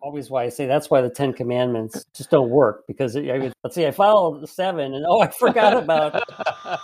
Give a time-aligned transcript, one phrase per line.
[0.00, 3.52] always why I say that's why the Ten Commandments just don't work because it, I,
[3.62, 6.22] let's see, I followed the seven and oh, I forgot about.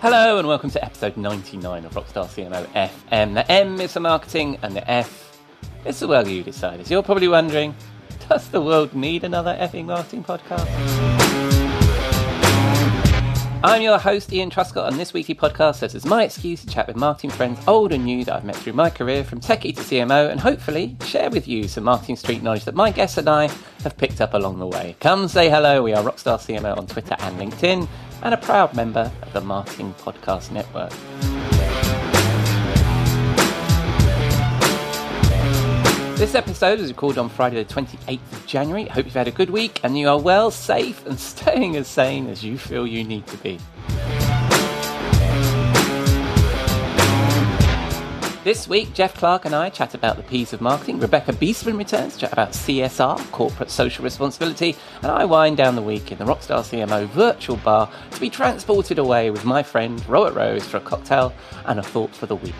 [0.00, 3.34] Hello and welcome to episode 99 of Rockstar CMO FM.
[3.34, 5.36] The M is for marketing and the F
[5.84, 6.78] is the well you decide.
[6.78, 7.74] As you're probably wondering,
[8.28, 11.15] does the world need another effing marketing podcast?
[13.66, 16.86] I'm your host, Ian Truscott, and this weekly podcast this is my excuse to chat
[16.86, 19.82] with marketing friends old and new that I've met through my career from techie to
[19.82, 23.50] CMO and hopefully share with you some marketing street knowledge that my guests and I
[23.82, 24.94] have picked up along the way.
[25.00, 25.82] Come say hello.
[25.82, 27.88] We are Rockstar CMO on Twitter and LinkedIn
[28.22, 30.92] and a proud member of the Marketing Podcast Network.
[36.16, 38.88] This episode was recorded on Friday, the 28th of January.
[38.88, 41.88] I hope you've had a good week and you are well, safe, and staying as
[41.88, 43.58] sane as you feel you need to be.
[48.44, 51.00] This week, Jeff Clark and I chat about the P's of marketing.
[51.00, 55.82] Rebecca Biestman returns to chat about CSR, corporate social responsibility, and I wind down the
[55.82, 60.32] week in the Rockstar CMO virtual bar to be transported away with my friend Robert
[60.32, 61.34] Rose for a cocktail
[61.66, 62.54] and a thought for the week.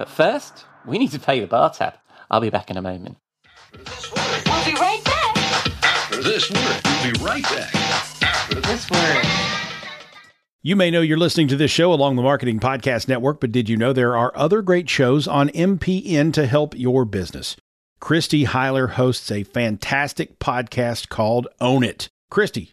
[0.00, 1.92] But first, we need to pay the bar tab.
[2.30, 3.18] I'll be back in a moment.
[3.74, 5.36] We'll be right back.
[5.84, 7.74] After this word, we'll be right back.
[8.22, 9.26] After this word.
[10.62, 13.68] You may know you're listening to this show along the Marketing Podcast Network, but did
[13.68, 17.56] you know there are other great shows on MPN to help your business?
[18.00, 22.08] Christy Hiler hosts a fantastic podcast called Own It.
[22.30, 22.72] Christy,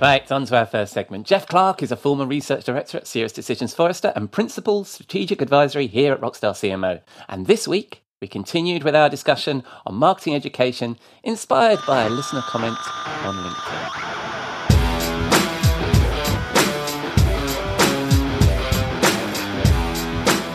[0.00, 1.24] Right, on to our first segment.
[1.24, 6.12] Jeff Clark is a former research director at SiriusDecisions Forrester and principal strategic advisory here
[6.12, 7.00] at Rockstar CMO.
[7.28, 12.42] And this week, we continued with our discussion on marketing education inspired by a listener
[12.42, 12.76] comment
[13.22, 13.90] on LinkedIn.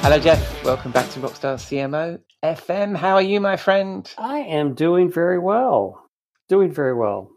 [0.02, 0.66] Hello, Jeff.
[0.66, 2.98] Welcome back to Rockstar CMO FM.
[2.98, 4.14] How are you, my friend?
[4.18, 6.10] I am doing very well.
[6.50, 7.32] Doing very well.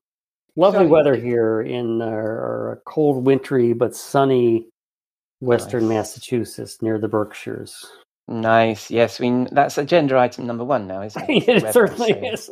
[0.56, 4.68] Lovely weather here in our, our, cold, wintry but sunny
[5.40, 5.96] western nice.
[5.96, 7.86] Massachusetts near the Berkshires.
[8.28, 8.90] Nice.
[8.90, 9.46] Yes, we.
[9.50, 11.48] That's agenda item number one now, isn't it?
[11.64, 12.50] it certainly is.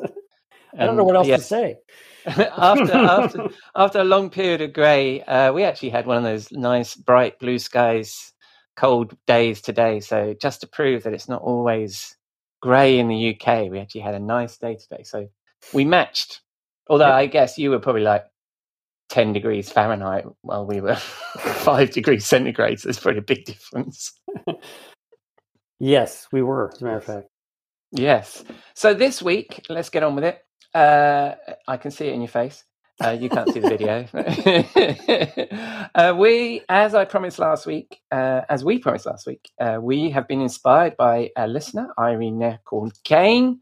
[0.79, 1.41] I don't know what else yes.
[1.41, 1.77] to say.
[2.27, 6.51] after after after a long period of grey, uh, we actually had one of those
[6.53, 8.33] nice, bright blue skies,
[8.77, 10.01] cold days today.
[10.01, 12.17] So just to prove that it's not always
[12.61, 15.03] grey in the UK, we actually had a nice day today.
[15.03, 15.29] So
[15.73, 16.41] we matched
[16.91, 17.17] Although yeah.
[17.17, 18.27] I guess you were probably like
[19.11, 20.97] 10 degrees Fahrenheit while we were
[21.39, 22.81] 5 degrees centigrade.
[22.81, 24.13] So there's pretty a big difference.
[25.79, 27.29] yes, we were, as a matter of fact.
[27.93, 28.45] Yes.
[28.75, 30.41] So this week, let's get on with it.
[30.75, 31.35] Uh,
[31.69, 32.65] I can see it in your face.
[33.03, 34.07] Uh, you can't see the video.
[35.95, 40.11] uh, we, as I promised last week, uh, as we promised last week, uh, we
[40.11, 43.61] have been inspired by a listener, Irene called Kane,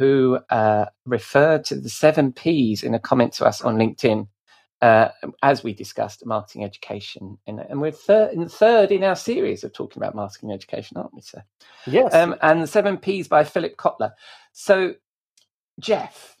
[0.00, 4.28] who uh, referred to the seven P's in a comment to us on LinkedIn,
[4.80, 5.08] uh,
[5.42, 7.36] as we discussed marketing education.
[7.46, 11.12] In, and we're third, in third in our series of talking about marketing education, aren't
[11.12, 11.44] we, sir?
[11.86, 12.14] Yes.
[12.14, 14.12] Um, and the seven P's by Philip Kotler.
[14.52, 14.94] So,
[15.78, 16.34] Jeff,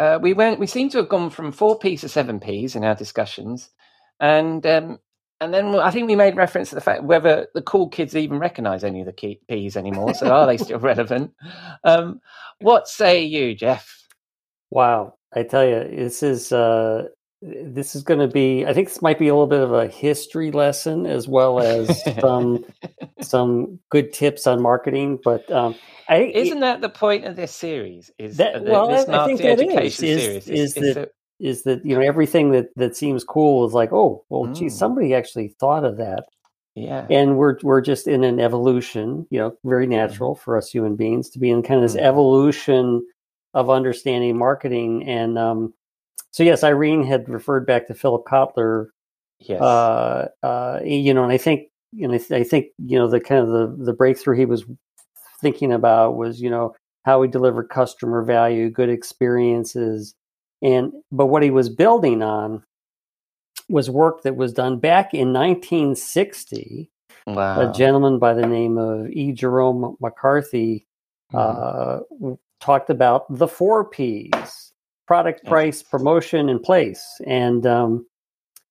[0.00, 0.58] uh, we went.
[0.58, 3.70] We seem to have gone from four P's to seven P's in our discussions,
[4.18, 4.98] and um,
[5.44, 8.38] and then I think we made reference to the fact whether the cool kids even
[8.38, 10.14] recognise any of the key P's anymore.
[10.14, 11.32] So are they still relevant?
[11.84, 12.20] Um,
[12.60, 14.06] what say you, Jeff?
[14.70, 17.08] Wow, I tell you, this is uh,
[17.42, 18.64] this is going to be.
[18.66, 22.02] I think this might be a little bit of a history lesson as well as
[22.20, 22.64] some
[23.20, 25.20] some good tips on marketing.
[25.22, 25.74] But um,
[26.08, 28.10] I, isn't that the point of this series?
[28.18, 31.84] Is that, well, this I, I think that is, is, is, is, that is that
[31.84, 34.56] you know everything that that seems cool is like oh well mm.
[34.56, 36.24] geez somebody actually thought of that
[36.74, 39.92] yeah and we're we're just in an evolution you know very mm-hmm.
[39.92, 40.38] natural mm.
[40.38, 42.04] for us human beings to be in kind of this mm.
[42.04, 43.04] evolution
[43.52, 45.72] of understanding marketing and um
[46.30, 48.86] so yes irene had referred back to philip kotler
[49.40, 53.20] yes uh uh you know and i think you know i think you know the
[53.20, 54.64] kind of the the breakthrough he was
[55.44, 60.14] thinking about was, you know, how we deliver customer value, good experiences,
[60.62, 62.62] and but what he was building on
[63.68, 66.90] was work that was done back in 1960.
[67.26, 67.60] Wow.
[67.60, 69.32] A gentleman by the name of E.
[69.32, 70.86] Jerome McCarthy
[71.32, 72.02] Mhm.
[72.32, 74.72] uh, talked about the four P's:
[75.06, 77.02] product, price, promotion, and place.
[77.26, 78.06] And um,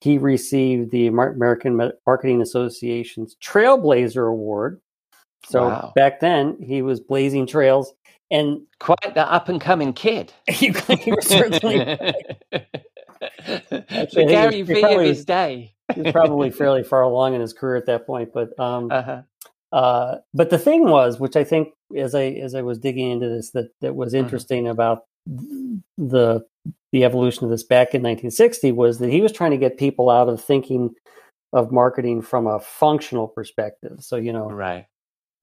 [0.02, 4.80] he received the American Marketing Association's Trailblazer Award.
[5.46, 5.92] So Wow.
[5.96, 7.94] back then, he was blazing trails,
[8.32, 10.34] and Quite the up and coming kid.
[10.48, 11.98] was certainly
[13.90, 15.74] Actually, Gary Vee probably- of his day.
[15.94, 18.30] he was probably fairly far along in his career at that point.
[18.34, 19.22] But um, Uh-huh.
[19.72, 23.28] Uh, but the thing was, which I think, as I as I was digging into
[23.28, 24.20] this, that that was Mhm.
[24.20, 25.06] interesting about
[25.98, 26.42] the
[26.92, 30.12] the evolution of this back in 1960 was that he was trying to get people
[30.12, 30.92] out of thinking
[31.54, 33.98] of marketing from a functional perspective.
[34.02, 34.86] So you know, Right.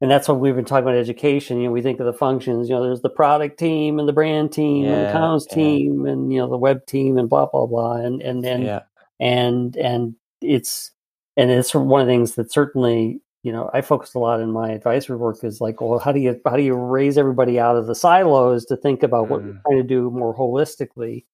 [0.00, 1.58] And that's what we've been talking about education.
[1.58, 2.68] You know, we think of the functions.
[2.68, 5.54] You know, there's the product team and the brand team and the Yeah, comms yeah.
[5.54, 7.96] team and you know the web team and blah blah blah.
[7.96, 8.82] And and and yeah.
[9.20, 10.90] and and it's
[11.36, 14.52] and it's one of the things that certainly you know I focused a lot in
[14.52, 17.76] my advisory work is like well how do you how do you raise everybody out
[17.76, 19.62] of the silos to think about what you're Mm.
[19.62, 21.24] trying to do more holistically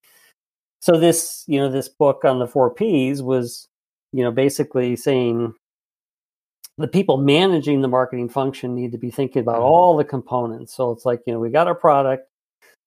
[0.81, 3.69] so this you know this book on the four P's was
[4.13, 5.55] you know basically saying
[6.79, 9.65] the people managing the marketing function need to be thinking about Mhm.
[9.65, 10.75] all the components.
[10.75, 12.29] So it's like you know we got our product.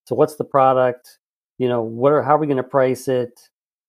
[0.06, 1.20] So what's the product?
[1.58, 3.40] You know what are how are we going to price it?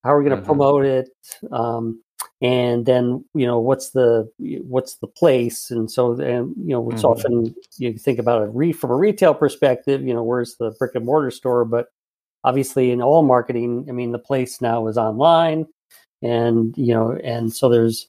[0.05, 0.47] How are we going to Mhm.
[0.47, 1.11] promote it?
[1.53, 2.03] Um,
[2.43, 4.31] and then you know what's the
[4.63, 5.71] what's the place?
[5.71, 7.11] And so and you know it's Mhm.
[7.11, 10.95] often you think about it re, from a retail perspective you know where's the brick
[10.95, 11.65] and mortar store?
[11.65, 11.89] But
[12.45, 15.67] obviously in all marketing i mean the place now is online
[16.23, 18.09] and you know and so there's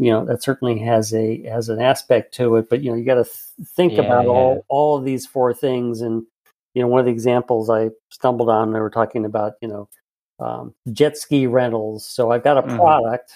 [0.00, 3.04] you know that certainly has a has an aspect to it but you know you
[3.04, 4.30] got to th- think Yeah, about yeah.
[4.30, 6.24] all all of these four things and
[6.74, 9.88] you know one of the examples i stumbled on they were talking about you know
[10.40, 12.76] um, jet ski rentals so i've got a Mhm.
[12.78, 13.32] product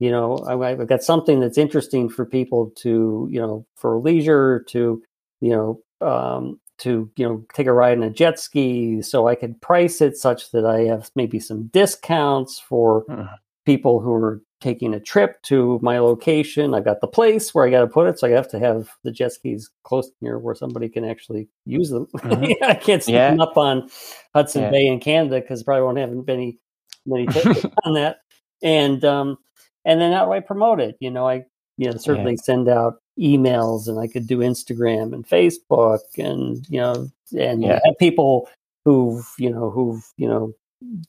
[0.00, 4.64] you know I- i've got something that's interesting for people to you know for leisure
[4.68, 5.02] to
[5.40, 9.34] you know um, to you know take a ride in a jet ski so i
[9.34, 13.28] could price it such that i have maybe some discounts for Mhm.
[13.66, 17.70] people who are taking a trip to my location i've got the place where i
[17.70, 20.54] got to put it so i have to have the jet skis close near where
[20.54, 22.54] somebody can actually use them Mhm.
[22.62, 23.30] i can't stick Yeah.
[23.30, 23.88] them up on
[24.34, 24.70] hudson Yeah.
[24.70, 26.58] bay in canada because probably won't have many
[27.04, 27.26] many
[27.84, 28.18] on that
[28.62, 29.36] and um
[29.84, 31.44] and then how do i promote it you know i
[31.76, 36.80] you know certainly send out emails and i could do instagram and facebook and you
[36.80, 37.80] know and Yeah.
[37.84, 38.48] have people
[38.84, 40.52] who've you know who've you know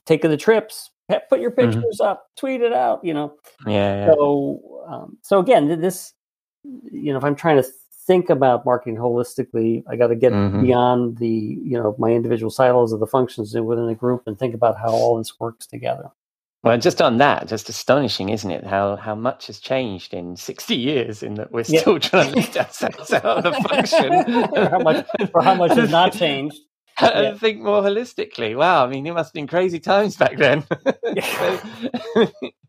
[0.05, 0.89] taken the trips
[1.29, 1.55] put your Mhm.
[1.73, 3.33] pictures up tweet it out you know
[3.67, 4.05] Yeah.
[4.07, 4.13] yeah.
[4.13, 6.13] so um, so again this
[6.91, 7.67] you know if i'm trying to
[8.07, 10.61] think about marketing holistically i got to get Mhm.
[10.61, 11.27] beyond the
[11.63, 14.89] you know my individual silos of the functions within the group and think about how
[14.89, 16.09] all this works together
[16.65, 18.63] Well, just on that, just astonishing, isn't it?
[18.63, 21.81] How how much has changed in sixty years, in that we're Yeah.
[21.81, 24.09] still trying to lift ourselves out of the function.
[24.71, 25.05] How much-
[25.43, 26.57] how much has not changed.
[27.01, 27.33] And Yeah.
[27.35, 28.55] think more holistically.
[28.55, 30.63] Wow, I mean, it must have been crazy times back then.
[31.23, 31.59] so,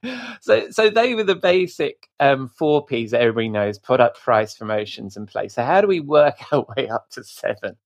[0.40, 5.16] so, so they were the basic um, four P's that everybody knows: product, price, promotions,
[5.16, 5.54] and place.
[5.54, 7.76] So, how do we work our way up to seven?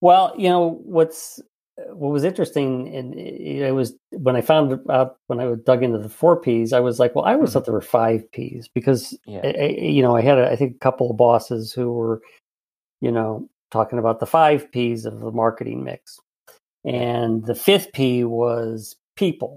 [0.00, 1.40] Well, you know what's
[1.88, 6.08] what was interesting, and it, was when I found out when I dug into the
[6.08, 7.54] four P's, I was like, well, I always Mhm.
[7.54, 9.40] thought there were five P's because Yeah.
[9.42, 12.20] I- I- you know I had a, I think a couple of bosses who were
[13.00, 16.16] you know talking about the five P's of the marketing mix,
[16.84, 19.56] and the fifth P was people.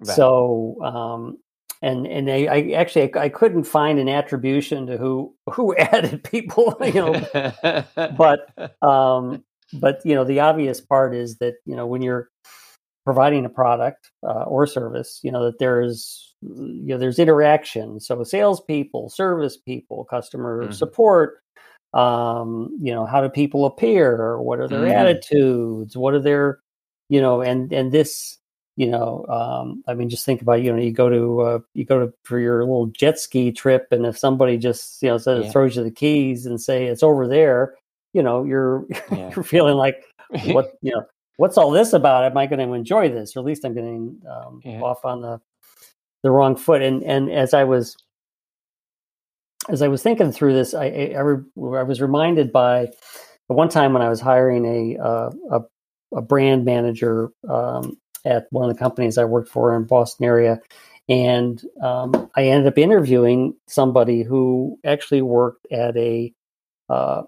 [0.00, 0.16] Right.
[0.16, 1.38] So, um,
[1.80, 6.24] and and I, I actually I, I couldn't find an attribution to who who added
[6.24, 7.84] people, you know,
[8.16, 8.50] but
[8.82, 12.28] um, but you know the obvious part is that you know when you're
[13.04, 18.00] providing a product uh, or service, you know that there's you know there's interaction.
[18.00, 20.74] So salespeople, service people, customer Mhm.
[20.74, 21.38] support.
[21.94, 24.40] Um, you know how do people appear?
[24.40, 24.94] What are their Mhm.
[24.94, 25.96] attitudes?
[25.96, 26.60] What are their
[27.08, 28.38] you know and and this
[28.76, 31.84] you know um i mean just think about you know you go to uh, you
[31.84, 35.46] go to for your little jet ski trip and if somebody just you know says
[35.46, 35.52] Yeah.
[35.52, 37.74] throws you the keys and say it's over there
[38.12, 39.30] you know you're Yeah.
[39.34, 40.04] you're feeling like
[40.52, 41.04] what you know
[41.36, 44.20] what's all this about am i going to enjoy this or at least i'm getting
[44.28, 44.80] um, Yeah.
[44.82, 45.40] off on the
[46.22, 47.96] the wrong foot and and as i was
[49.68, 52.88] as i was thinking through this i i, I, re- I was reminded by
[53.48, 55.60] one time when i was hiring a uh, a,
[56.16, 60.60] a brand manager um, at one of the companies i worked for in boston area.
[61.08, 66.32] And um, i ended up interviewing somebody who actually worked at a
[66.88, 67.22] uh,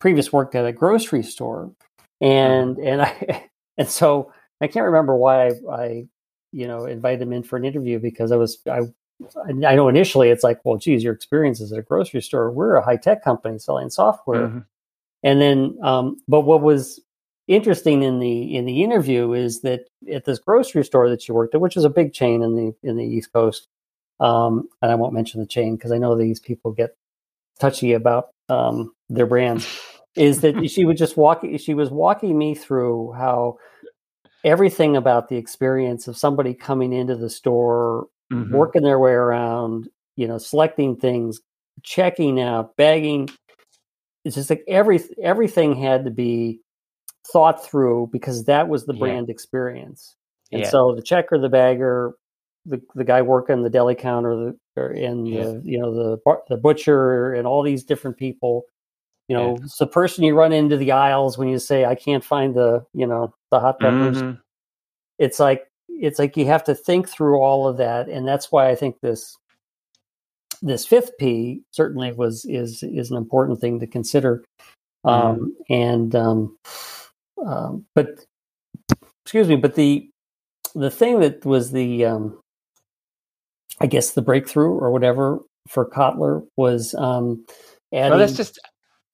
[0.00, 1.72] previous worked at a grocery store,
[2.20, 6.04] and and I and so I can't remember why I, I
[6.52, 8.80] you know invited him in for an interview because I was I
[9.46, 12.76] I know initially it's like well geez your experience is at a grocery store we're
[12.76, 14.64] a high tech company selling software Mhm.
[15.22, 17.00] and then um, but what was
[17.48, 21.54] interesting in the in the interview is that at this grocery store that you worked
[21.54, 23.68] at which is a big chain in the in the east coast
[24.20, 26.96] um, and i won't mention the chain because i know these people get
[27.58, 29.66] touchy about um, their brands
[30.16, 33.56] is that she would just walk she was walking me through how
[34.44, 38.50] everything about the experience of somebody coming into the store Mhm.
[38.52, 41.40] working their way around you know selecting things
[41.82, 43.28] checking out bagging
[44.24, 46.60] it's just like every everything had to be
[47.32, 48.98] thought through because that was the Yeah.
[49.00, 50.16] brand experience
[50.52, 50.68] and Yeah.
[50.68, 52.14] so the checker the bagger
[52.66, 55.44] the, the guy working the deli counter the or, and Yeah.
[55.44, 58.64] the you know the bar- the butcher and all these different people
[59.28, 62.24] you know it's the person you run into the aisles when you say i can't
[62.24, 64.38] find the you know the hot peppers Mhm.
[65.18, 68.68] it's like it's like you have to think through all of that and that's why
[68.68, 69.36] i think this
[70.62, 74.44] this fifth p certainly was is is an important thing to consider.
[75.04, 76.58] Um and um,
[77.46, 78.24] um but
[79.24, 80.10] excuse me but the
[80.74, 82.38] the thing that was the um
[83.80, 87.44] i guess the breakthrough or whatever for kotler was um
[87.92, 88.58] adding Well, let's just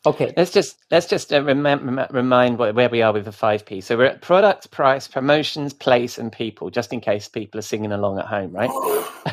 [0.07, 3.81] okay let's just let's just uh, remind what, where we are with the five P.
[3.81, 6.71] So we're at product, price, promotions, place, and people.
[6.71, 8.71] Just in case people are singing along at home, right?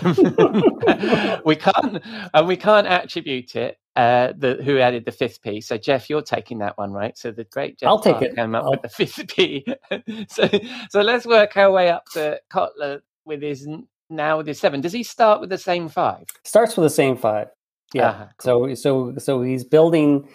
[1.45, 2.01] we can't
[2.33, 3.77] and we can't attribute it.
[3.95, 5.61] Uh, the who added the fifth P?
[5.61, 7.17] So Jeff, you're taking that one, right?
[7.17, 8.35] So the great Jeff I'll take Clark it.
[8.35, 9.65] came up I'll- with the fifth P.
[10.29, 10.49] so
[10.89, 13.67] so let's work our way up to Kotler with his
[14.09, 14.81] now with his seven.
[14.81, 16.25] Does he start with the same five?
[16.43, 17.47] starts with the same five
[17.93, 20.27] yeah Ah, so so so he's building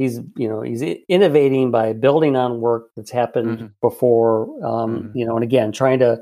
[0.00, 3.70] he's you know he's innovating by building on work that's happened Mhm.
[3.82, 5.10] before um Mhm.
[5.14, 6.20] you know and again trying to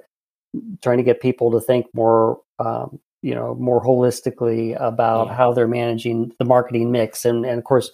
[0.82, 5.34] trying to get people to think more um you know more holistically about Yeah.
[5.34, 7.90] how they're managing the marketing mix and and of course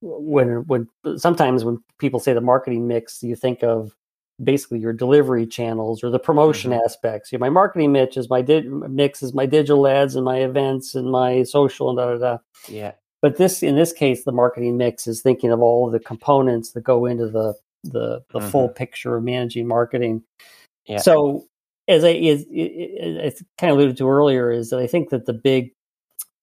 [0.00, 3.94] when when sometimes when people say the marketing mix you think of
[4.42, 6.84] basically your delivery channels or the promotion Mm-hmm.
[6.84, 7.30] aspects.
[7.30, 8.62] You know, my marketing mix is my di-
[9.02, 12.38] mix is my digital ads and my events and my social and da da da.
[12.68, 12.92] Yeah.
[13.24, 16.72] But this in this case, the marketing mix is thinking of all of the components
[16.72, 17.54] that go into the
[17.84, 20.20] the, the full picture of managing marketing.
[20.20, 20.92] Mm-hmm.
[20.92, 20.98] Yeah.
[20.98, 21.46] So
[21.88, 25.32] as I is it's kind of alluded to earlier, is that I think that the
[25.32, 25.72] big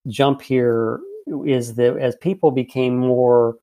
[0.07, 0.99] jump here
[1.45, 3.57] is that as people became more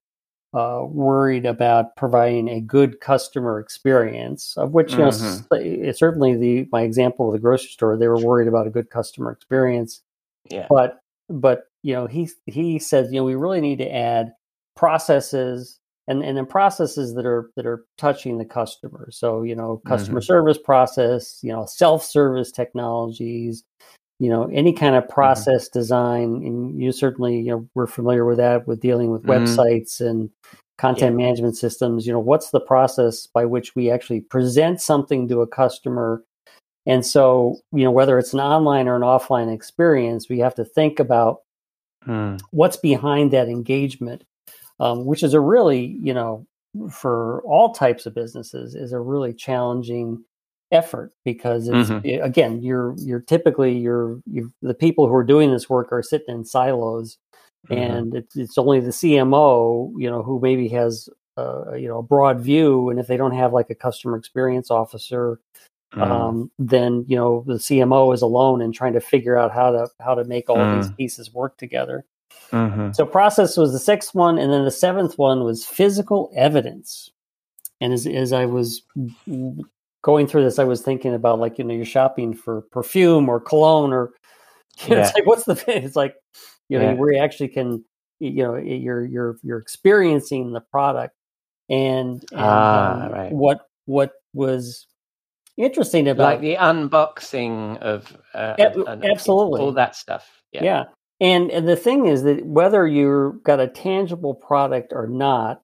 [0.53, 5.89] uh, worried about providing a good customer experience, of which you know Mhm.
[5.91, 8.89] s- certainly the my example of the grocery store, they were worried about a good
[8.89, 10.03] customer experience.
[10.49, 10.67] Yeah.
[10.69, 14.33] But but you know he he says you know we really need to add
[14.75, 19.09] processes and and then processes that are that are touching the customer.
[19.11, 23.63] So you know customer service process, you know self service technologies,
[24.19, 26.23] you know any kind of process design.
[26.45, 29.27] And you certainly you know we're familiar with that with dealing with Mhm.
[29.45, 30.29] websites and
[30.77, 32.07] content management systems.
[32.07, 36.23] You know what's the process by which we actually present something to a customer?
[36.87, 40.65] And so you know whether it's an online or an offline experience we have to
[40.65, 41.41] think about
[42.03, 42.37] Hmm.
[42.51, 44.23] what's behind that engagement
[44.79, 46.45] um, which is a really you know
[46.91, 50.23] for all types of businesses is a really challenging
[50.71, 52.05] effort because it's Mhm.
[52.05, 56.03] i- again you're you're typically you're you the people who are doing this work are
[56.03, 57.17] sitting in silos
[57.69, 57.77] Mhm.
[57.77, 62.03] and it's, it's only the cmo you know who maybe has uh, you know a
[62.03, 65.39] broad view and if they don't have like a customer experience officer
[65.93, 66.01] Hmm.
[66.03, 69.87] um, then you know the cmo is alone and trying to figure out how to
[69.99, 72.05] how to make all these pieces work together
[72.51, 72.95] Mhm.
[72.95, 77.11] so process was the sixth one, and then the seventh one was physical evidence.
[77.81, 78.83] And as as I was
[80.01, 83.39] going through this, I was thinking about like you know you're shopping for perfume or
[83.39, 84.11] cologne or
[84.87, 86.15] you know, it's like what's the it's like
[86.69, 86.93] you know Yeah.
[86.93, 87.83] where you actually can
[88.19, 91.15] you know you're you're you're experiencing the product
[91.69, 93.31] and, and Ah, um, right.
[93.31, 94.87] what what was
[95.59, 99.61] interesting about like the unboxing of uh, Ab- and- and absolutely.
[99.61, 100.41] all that stuff.
[100.51, 100.63] Yeah.
[100.63, 100.83] Yeah.
[101.21, 105.61] And and the thing is that whether you've got a tangible product or not,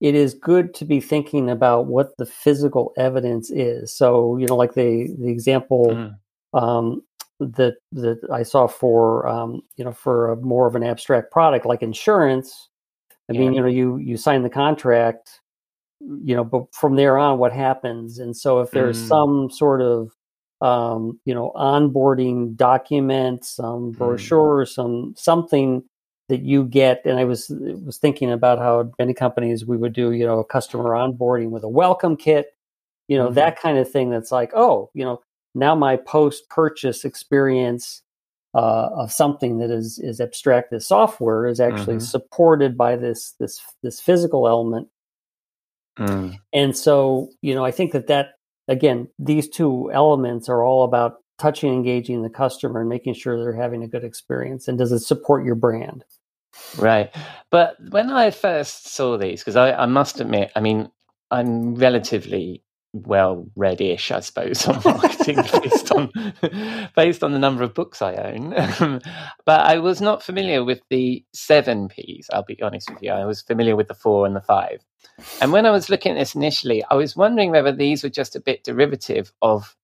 [0.00, 3.92] it is good to be thinking about what the physical evidence is.
[3.92, 6.14] So, you know, like the the example Mm.
[6.54, 7.02] um,
[7.40, 11.66] that that I saw for um, you know for a more of an abstract product
[11.66, 12.68] like insurance.
[13.30, 15.40] I mean, you know, you you sign the contract,
[16.00, 18.18] you know, but from there on, what happens?
[18.18, 19.08] And so, if there's Mm.
[19.08, 20.12] some sort of
[20.60, 23.98] um, you know onboarding document, some Mm.
[23.98, 25.82] brochure, some something
[26.28, 27.02] that you get.
[27.06, 30.44] And I was was thinking about how many companies we would do, you know, a
[30.44, 32.54] customer onboarding with a welcome kit,
[33.08, 33.34] you know, Mhm.
[33.34, 34.10] that kind of thing.
[34.10, 35.22] That's like, oh, you know,
[35.54, 38.02] now my post purchase experience
[38.54, 42.02] uh, of something that is is abstract as software is actually Mhm.
[42.02, 44.88] supported by this this this physical element
[45.98, 46.38] Mm.
[46.52, 48.34] and so, you know, I think that that
[48.68, 53.60] again, these two elements are all about touching, engaging the customer, and making sure they're
[53.60, 54.68] having a good experience.
[54.68, 56.04] And does it support your brand?
[56.78, 57.14] Right.
[57.50, 60.90] But when I first saw these, because I, I must admit, I mean,
[61.30, 62.62] I'm relatively
[62.92, 66.10] well read-ish, I suppose, on marketing based on
[66.96, 68.50] based on the number of books I own.
[69.44, 72.28] but I was not familiar with the seven P's.
[72.32, 73.10] I'll be honest with you.
[73.10, 74.84] I was familiar with the four and the five.
[75.40, 78.36] And when I was looking at this initially, I was wondering whether these were just
[78.36, 79.76] a bit derivative of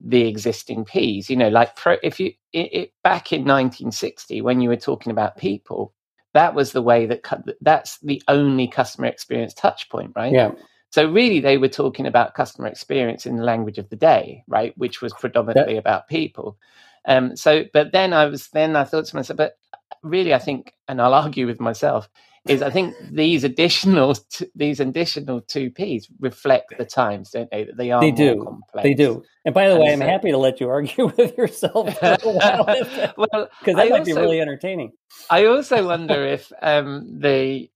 [0.00, 1.28] the existing P's.
[1.28, 5.10] You know, like pro, if you it, it, back in 1960 when you were talking
[5.12, 5.92] about people,
[6.34, 7.22] that was the way that
[7.60, 10.32] that's the only customer experience touch point, right?
[10.32, 10.52] Yeah,
[10.90, 14.76] So really, they were talking about customer experience in the language of the day, right,
[14.78, 16.58] which was predominantly about people.
[17.06, 19.54] Um, so, but then I was then I thought to myself, but
[20.02, 22.08] really, I think, and I'll argue with myself,
[22.48, 27.64] is I think these additional t- these additional two P's reflect the times, don't they?
[27.64, 28.42] That they are They do.
[28.44, 28.84] complex.
[28.84, 29.24] they do.
[29.44, 32.30] And by the And way, I'm happy to let you argue with yourself for a
[32.30, 32.66] while
[33.16, 34.92] well, because I that might be really entertaining.
[35.28, 37.68] I also wonder if um, the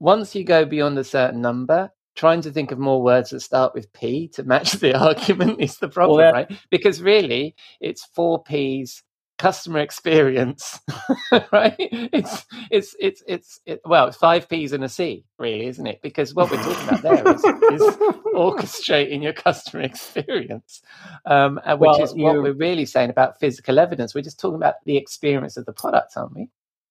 [0.00, 3.74] once you go beyond a certain number, trying to think of more words that start
[3.74, 6.52] with P to match the argument is the problem, that- right?
[6.70, 9.02] Because really, it's four P's
[9.38, 10.80] customer experience,
[11.52, 11.74] right?
[11.78, 16.00] It's it's it's it's it, well, it's five P's and a C, really, isn't it?
[16.02, 17.96] Because what we're talking about there is, is
[18.34, 20.80] orchestrating your customer experience,
[21.26, 24.14] um, and which Well, is what you- we're really saying about physical evidence.
[24.14, 26.48] We're just talking about the experience of the product, aren't we?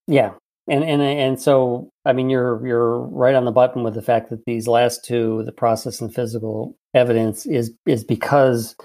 [0.08, 0.34] Yeah.
[0.68, 4.30] And and and so I mean you're you're right on the button with the fact
[4.32, 8.76] that these last two, the process and physical evidence, is is because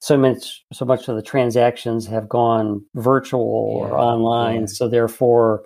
[0.00, 4.60] so much so much of the transactions have gone virtual or online.
[4.60, 4.66] yeah.
[4.66, 5.64] So therefore,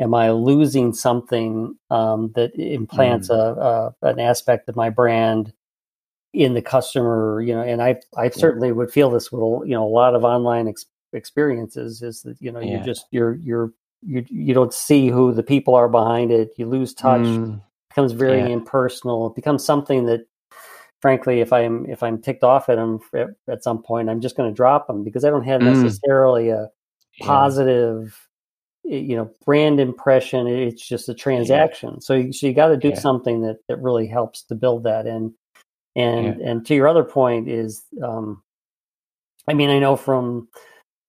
[0.00, 3.36] am I losing something um, that implants Mm.
[3.36, 5.52] a, a an aspect of my brand
[6.32, 7.40] in the customer?
[7.40, 10.24] You know, and I I certainly would feel this with you know a lot of
[10.24, 13.70] online ex- experiences is that you know you just you're you're
[14.06, 16.50] you you don't see who the people are behind it.
[16.56, 17.20] You lose touch.
[17.20, 18.48] Mm, becomes very Yeah.
[18.48, 19.26] impersonal.
[19.28, 20.26] It becomes something that,
[21.00, 23.00] frankly, if I'm if I'm ticked off at them
[23.48, 25.82] at, some point, I'm just going to drop them because I don't have Mm.
[25.82, 26.70] necessarily a
[27.22, 28.28] positive,
[28.84, 30.46] y- you know, brand impression.
[30.46, 32.00] It's just a transaction.
[32.00, 33.00] So you, so you got to do Yeah.
[33.00, 35.06] something that that really helps to build that.
[35.06, 35.32] And
[35.96, 38.42] and and to your other point is, um,
[39.48, 40.48] I mean, I know from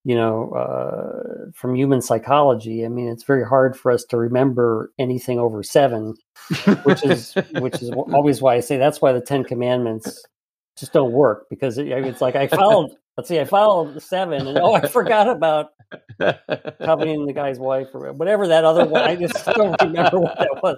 [0.08, 2.86] you know, uh, from human psychology.
[2.86, 6.16] I mean, it's very hard for us to remember anything over seven,
[6.84, 10.26] which is which is always why I say that's why the Ten Commandments
[10.78, 12.92] just don't work because it, it's like I followed.
[13.18, 15.72] Let's see, I followed seven, and oh, I forgot about
[16.82, 19.02] coveting the guy's wife or whatever that other one.
[19.02, 20.78] I just don't remember what that was.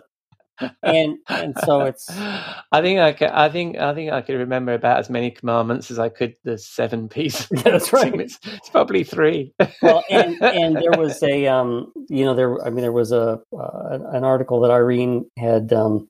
[0.83, 2.09] And and so it's
[2.71, 5.91] I think I could, I think I think I could remember about as many commandments
[5.91, 7.47] as I could the seven pieces.
[7.51, 8.13] Yeah, that's right.
[8.19, 9.53] It's, it's probably three.
[9.81, 12.63] well, and and there was a um, you know, there.
[12.65, 16.09] I mean, there was a uh, an article that Irene had um,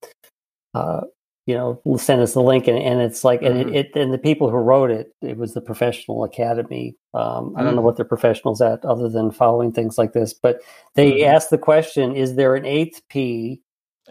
[0.73, 1.01] uh,
[1.45, 3.73] you know, sent us the link, and, and it's like, and Mhm.
[3.73, 6.95] it, it, and the people who wrote it, it was the Professional Academy.
[7.15, 7.85] Um, I don't know Mm.
[7.85, 10.61] what they're professionals at, other than following things like this, but
[10.93, 11.25] they Mhm.
[11.25, 13.61] asked the question: Is there an eighth P?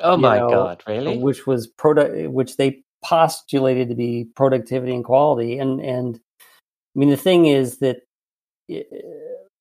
[0.01, 1.19] Oh my know, god, really?
[1.19, 5.59] which was product, which they postulated to be productivity and quality.
[5.59, 7.99] And and I mean, the thing is that
[8.71, 8.83] eh,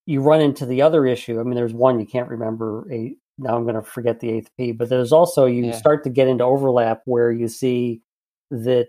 [0.06, 1.40] you run into the other issue.
[1.40, 3.14] I mean, there's one you can't remember a.
[3.40, 5.72] Now I'm going to forget the eighth P, but there's also you Yeah.
[5.72, 8.02] start to get into overlap where you see
[8.50, 8.88] that.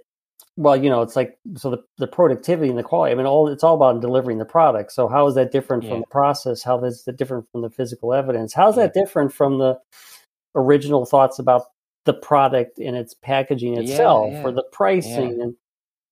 [0.58, 3.12] Well, you know, it's like so the, the productivity and the quality.
[3.14, 4.92] I mean, all it's all about delivering the product.
[4.92, 6.64] So how is that different from the process?
[6.64, 8.54] How is that different from the physical evidence?
[8.54, 9.80] How's that different from the
[10.56, 11.64] original thoughts about
[12.06, 14.44] the product and its packaging itself yeah.
[14.44, 15.56] or the pricing and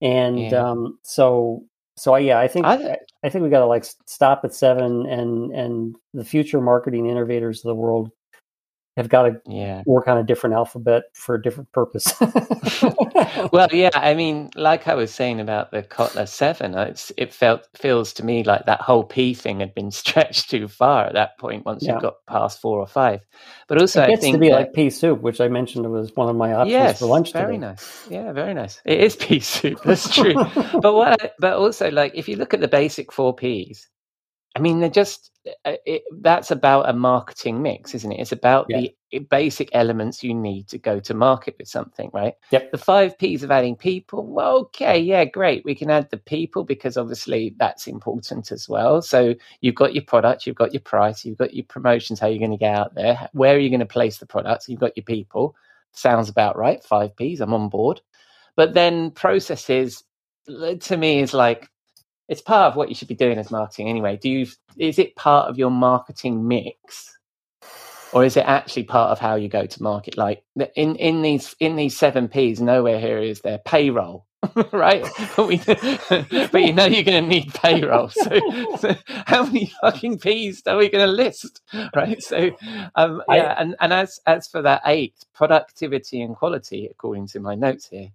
[0.02, 0.70] and Yeah.
[0.70, 1.64] um so
[1.96, 5.06] so I- yeah i think I I, think we got to like stop at seven
[5.08, 8.12] and and the future marketing innovators of the world
[8.98, 9.84] have got to yeah.
[9.86, 12.14] work on a different alphabet for a different purpose
[13.52, 13.90] Well, yeah.
[13.94, 18.14] I mean, like I was saying about the Kotler Seven, uh, it's, it felt feels
[18.14, 21.66] to me like that whole P thing had been stretched too far at that point.
[21.66, 21.96] Once Yeah.
[21.96, 23.22] you got past four or five,
[23.68, 26.12] but also it I think to be that- like pea soup which i mentioned was
[26.16, 28.08] one of my options yes, for lunch very today nice.
[28.10, 28.82] Yeah, very nice.
[28.86, 29.82] It is pea soup.
[29.84, 30.34] That's true.
[30.82, 31.22] but what?
[31.24, 33.88] I, but also, like, if you look at the basic four Ps,
[34.58, 35.30] I mean, they're just
[35.66, 38.20] uh, it, that's about a marketing mix, isn't it?
[38.20, 38.88] It's about Yeah.
[39.12, 42.34] the basic elements you need to go to market with something, right?
[42.52, 42.72] Yep.
[42.72, 44.26] The five P's of adding people.
[44.26, 45.64] Well, okay, yeah, great.
[45.64, 49.02] We can add the people because obviously that's important as well.
[49.04, 52.40] So you've got your product, you've got your price, you've got your promotions, how you're
[52.40, 54.98] going to get out there, where are you going to place the products, you've got
[54.98, 55.56] your people.
[55.94, 56.84] Sounds about right.
[56.84, 57.42] Five P's.
[57.42, 58.02] I'm on board.
[58.56, 60.04] But then processes
[60.48, 61.70] to me is like
[62.28, 64.18] it's part of what you should be doing as marketing anyway.
[64.18, 67.18] Do you is it part of your marketing mix?
[68.14, 70.18] Or is it actually part of how you go to market?
[70.18, 70.44] Like
[70.76, 74.26] in, in these in these seven P's, nowhere here is there payroll,
[74.72, 75.06] right?
[75.36, 75.58] But, we,
[76.48, 78.10] but you know you're going to need payroll.
[78.10, 78.40] So,
[78.80, 81.62] so how many fucking P's are we going to list,
[81.96, 82.22] right?
[82.24, 82.52] So
[82.96, 87.56] um, yeah, and, and as as for that eight, productivity and quality, according to my
[87.56, 88.10] notes here,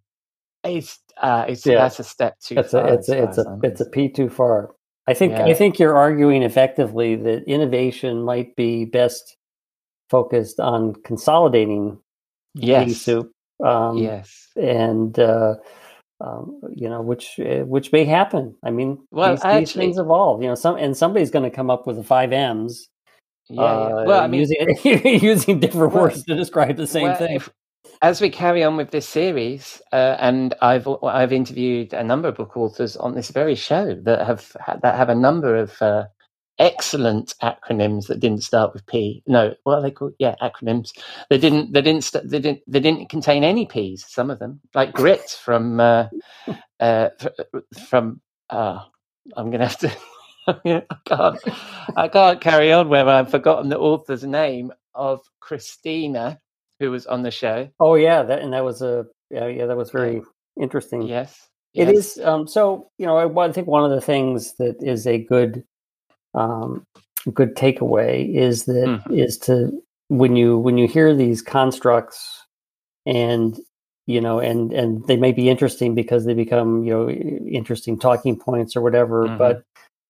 [0.64, 1.76] it's uh, it's Yeah.
[1.76, 2.86] that's a step too It's far.
[2.86, 4.70] a it's a it's a it's a p too far.
[5.06, 5.44] I think Yeah.
[5.46, 9.36] I think you're arguing effectively that innovation might be best
[10.10, 11.98] focused on consolidating
[12.54, 13.32] yes, soup.
[13.64, 14.48] Um, yes.
[14.56, 15.54] and uh,
[16.20, 18.54] um, you know which uh, which may happen.
[18.64, 20.42] I mean, Well, these, these things evolve.
[20.42, 22.88] You know, some and somebody's going to come up with the five M's.
[23.48, 24.04] Yeah, uh, yeah.
[24.06, 24.76] Well, I mean, using
[25.22, 27.36] using different Well, words to describe the same well, thing.
[27.36, 27.50] if-
[28.02, 32.36] as we carry on with this series, uh, and I've I've interviewed a number of
[32.36, 36.06] book authors on this very show that have that have a number of uh,
[36.58, 39.22] excellent acronyms that didn't start with P.
[39.28, 40.14] No, what are they called?
[40.20, 40.92] Yeah, acronyms.
[41.30, 41.74] They didn't.
[41.74, 42.04] They didn't.
[42.04, 42.62] St- they didn't.
[42.68, 44.06] They didn't contain any P's.
[44.08, 46.08] Some of them, like grit from uh,
[46.80, 47.10] uh,
[47.88, 48.20] from.
[48.50, 48.80] Uh,
[49.36, 49.92] I'm gonna have to.
[50.48, 51.38] I can't.
[51.96, 56.40] I can't carry on where I've forgotten the author's name of Christina,
[56.82, 57.68] who was on the show.
[57.78, 60.20] Oh yeah, that and that was a yeah, yeah that was very
[60.60, 61.02] interesting.
[61.02, 62.16] Yes, It yes.
[62.16, 62.24] is.
[62.24, 65.62] Um, so you know, I, I think one of the things that is a good,
[66.34, 66.84] um,
[67.32, 69.44] good takeaway is that is Mhm.
[69.46, 72.42] to when you when you hear these constructs,
[73.06, 73.56] and
[74.06, 78.36] you know, and and they may be interesting because they become you know interesting talking
[78.36, 79.38] points or whatever, Mhm.
[79.38, 79.62] but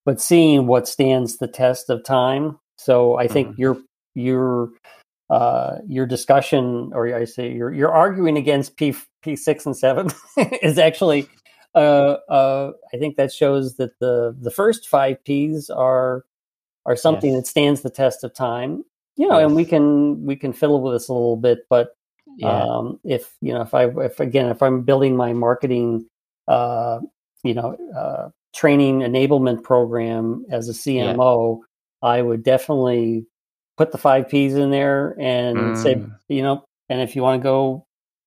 [0.05, 2.57] but seeing what stands the test of time.
[2.79, 3.59] So I think Mhm.
[3.59, 3.77] your
[4.15, 4.69] your
[5.33, 8.93] uh, your discussion, or I say you're you're arguing against P
[9.23, 10.11] P six and seven,
[10.61, 11.27] is actually,
[11.73, 16.23] uh, uh, I think that shows that the the first five P's are
[16.85, 17.41] are something Yes.
[17.41, 18.83] that stands the test of time.
[19.15, 21.95] You know, and we can we can fiddle with this a little bit, but
[22.37, 26.07] yeah, um, if you know if I if again if I'm building my marketing,
[26.47, 26.99] uh,
[27.43, 31.61] you know, uh, training enablement program as a CMO,
[32.03, 33.25] I would definitely
[33.77, 36.15] put the five P's in there and say, Mm.
[36.27, 37.85] you know, and if you want to go,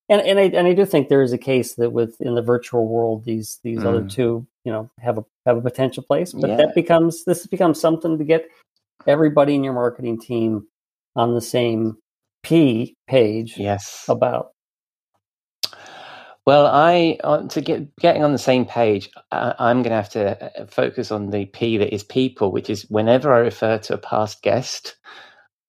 [0.09, 2.41] and and I and I do think there is a case that with in the
[2.41, 4.11] virtual world, these these other Mm.
[4.11, 6.57] two, you know, have a have a potential place, but Yeah.
[6.57, 8.47] that becomes this becomes something to get
[9.05, 10.67] everybody in your marketing team
[11.15, 11.97] on the same
[12.43, 14.05] P page yes.
[14.07, 14.51] about.
[16.45, 20.09] Well, I uh, to get getting on the same page, I, I'm going to have
[20.11, 23.95] to uh, focus on the P that is people, which is whenever I refer to
[23.95, 24.95] a past guest,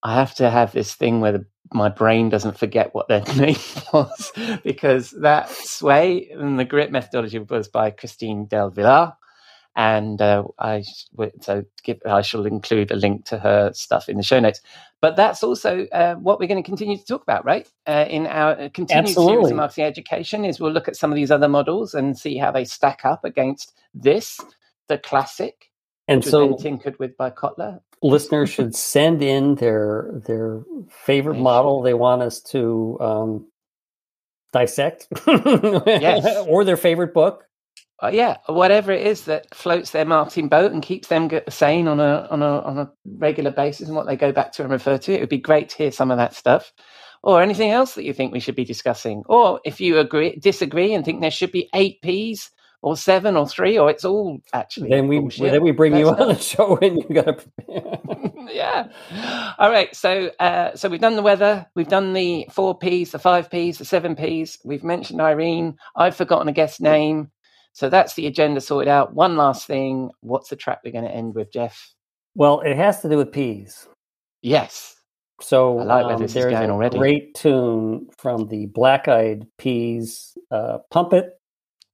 [0.09, 3.57] I have to have this thing where the, my brain doesn't forget what their name
[3.93, 4.33] was,
[4.65, 9.13] because that sway and the grit methodology was by Christine Del Villar,
[9.77, 10.83] and uh, I
[11.43, 14.63] so give, I shall include a link to her stuff in the show notes.
[15.03, 17.69] But that's also uh, what we're going to continue to talk about, right?
[17.87, 19.51] Uh, in our uh, continued series Absolutely.
[19.51, 22.51] of marketing education, is we'll look at some of these other models and see how
[22.51, 24.41] they stack up against this,
[24.89, 25.68] the classic,
[26.09, 27.81] And so tinkered with by Kotler.
[28.03, 33.47] listeners should send in their their favorite They model they want us to um,
[34.53, 36.27] dissect, Yes.
[36.49, 37.45] or their favorite book.
[38.01, 41.99] Uh, yeah, whatever it is that floats their marketing boat and keeps them sane on
[41.99, 44.97] a on a on a regular basis and what they go back to and refer
[44.97, 45.13] to.
[45.13, 46.73] It would be great to hear some of that stuff,
[47.25, 49.25] or anything else that you think we should be discussing.
[49.27, 52.51] Or if you agree, disagree, and think there should be eight P's
[52.83, 56.09] or seven or three, or it's all actually Then we bullshit, then we bring you
[56.09, 58.51] on the show and you got to.
[58.53, 59.55] yeah.
[59.59, 59.95] All right.
[59.95, 61.67] So, uh, so we've done the weather.
[61.75, 64.59] We've done the four P's, the five P's, the seven P's.
[64.65, 65.77] We've mentioned Irene.
[65.97, 67.31] I've forgotten a guest name.
[67.73, 69.15] So that's the agenda sorted out.
[69.15, 70.11] One last thing.
[70.21, 71.95] What's the track we're going to end with, Jeff?
[72.39, 73.89] well, it has to do with peas.
[74.43, 74.95] Yes.
[75.41, 76.99] So I like where um, this is going already.
[76.99, 81.38] great tune from the Black Eyed Peas, uh, "Pump It,"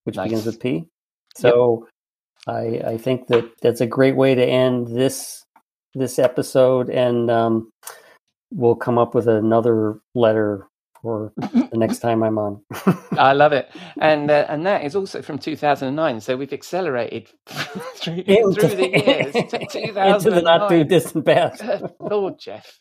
[0.05, 0.87] which begins with P.
[1.37, 1.89] So
[2.47, 5.45] I I think that that's a great way to end this
[5.95, 7.71] this episode, and um,
[8.53, 10.67] we'll come up with another letter
[11.03, 12.63] for the next time I'm on.
[13.13, 13.69] I love it,
[14.01, 16.21] and uh, and that is also from 2009.
[16.21, 20.89] So we've accelerated through, Into- through the years to Into the not too 2009.
[20.89, 21.63] distant past.
[22.01, 22.81] Lord Jeff.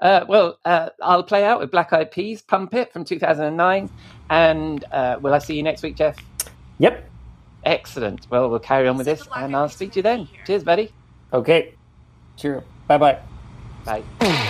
[0.00, 3.90] Uh, well, uh, I'll play out with Black Eyed Peas, Pump It from 2009.
[4.30, 6.16] And uh, will I see you next week, Jeff?
[6.78, 7.10] Yep.
[7.64, 8.26] Excellent.
[8.30, 10.28] Well, we'll carry on with this and I'll speak to you then.
[10.46, 10.92] Cheers, buddy.
[11.32, 11.74] Okay.
[12.36, 12.62] Cheerio.
[12.86, 13.18] Bye bye.
[13.84, 14.44] Bye.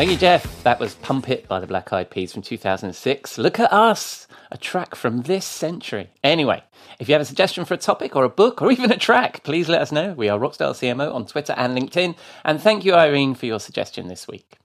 [0.00, 0.62] Thank you, Jeff.
[0.62, 3.36] That was Pump It by the Black Eyed Peas from 2006.
[3.36, 6.08] Look at us, a track from this century.
[6.24, 6.62] Anyway,
[6.98, 9.44] if you have a suggestion for a topic or a book or even a track,
[9.44, 10.14] please let us know.
[10.14, 12.16] We are Rockstar CMO on Twitter and LinkedIn.
[12.46, 14.59] And thank you, Irene, for your suggestion this week.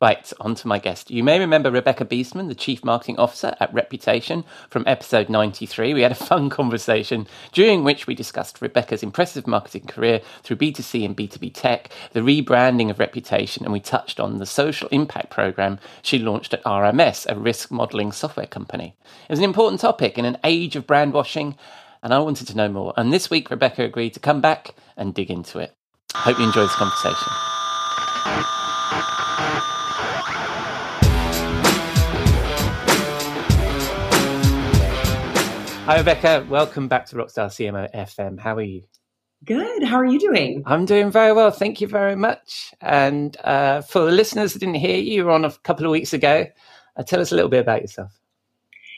[0.00, 1.10] Right, on to my guest.
[1.10, 5.92] You may remember Rebecca Biestman, the Chief Marketing Officer at Reputation from episode 93.
[5.92, 11.04] We had a fun conversation during which we discussed Rebecca's impressive marketing career through B2C
[11.04, 15.78] and B2B tech, the rebranding of Reputation, and we touched on the social impact program
[16.00, 18.94] she launched at RMS, a risk modeling software company.
[19.28, 21.58] It was an important topic in an age of brand washing,
[22.02, 22.94] and I wanted to know more.
[22.96, 25.74] And this week, Rebecca agreed to come back and dig into it.
[26.14, 28.59] Hope you enjoyed this conversation.
[35.86, 36.46] Hi, Rebecca.
[36.48, 38.38] Welcome back to Rockstar CMO FM.
[38.38, 38.82] How are you?
[39.44, 39.82] Good.
[39.82, 40.62] How are you doing?
[40.66, 41.50] I'm doing very well.
[41.50, 42.72] Thank you very much.
[42.80, 45.90] And uh, for the listeners that didn't hear you, you were on a couple of
[45.90, 46.46] weeks ago.
[46.96, 48.12] Uh, tell us a little bit about yourself.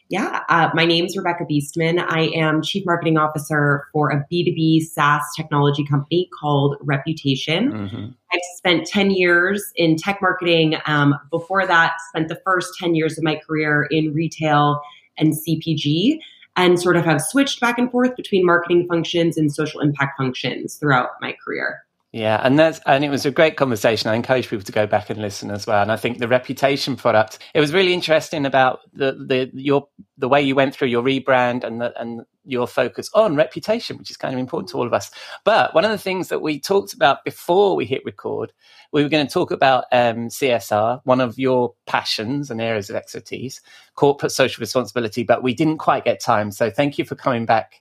[0.08, 2.04] Yeah, uh, my is Rebecca Biestman.
[2.06, 7.72] I am Chief Marketing Officer for a B2B SaaS technology company called Reputation.
[7.72, 8.06] Mm-hmm.
[8.32, 10.76] I've spent 10 years in tech marketing.
[10.84, 14.82] Um, before that, spent the first 10 years of my career in retail
[15.16, 16.18] and CPG,
[16.56, 20.76] and sort of have switched back and forth between marketing functions and social impact functions
[20.76, 21.84] throughout my career.
[22.12, 24.10] Yeah, and that's and it was a great conversation.
[24.10, 25.80] I encourage people to go back and listen as well.
[25.80, 30.28] And I think the reputation product, it was really interesting about the the your the
[30.28, 34.18] way you went through your rebrand and the, and your focus on reputation, which is
[34.18, 35.10] kind of important to all of us.
[35.44, 38.52] But one of the things that we talked about before we hit record,
[38.92, 42.96] we were going to talk about um, CSR, one of your passions and areas of
[42.96, 43.62] expertise,
[43.94, 45.22] corporate social responsibility.
[45.22, 47.80] But we didn't quite get time, so thank you for coming back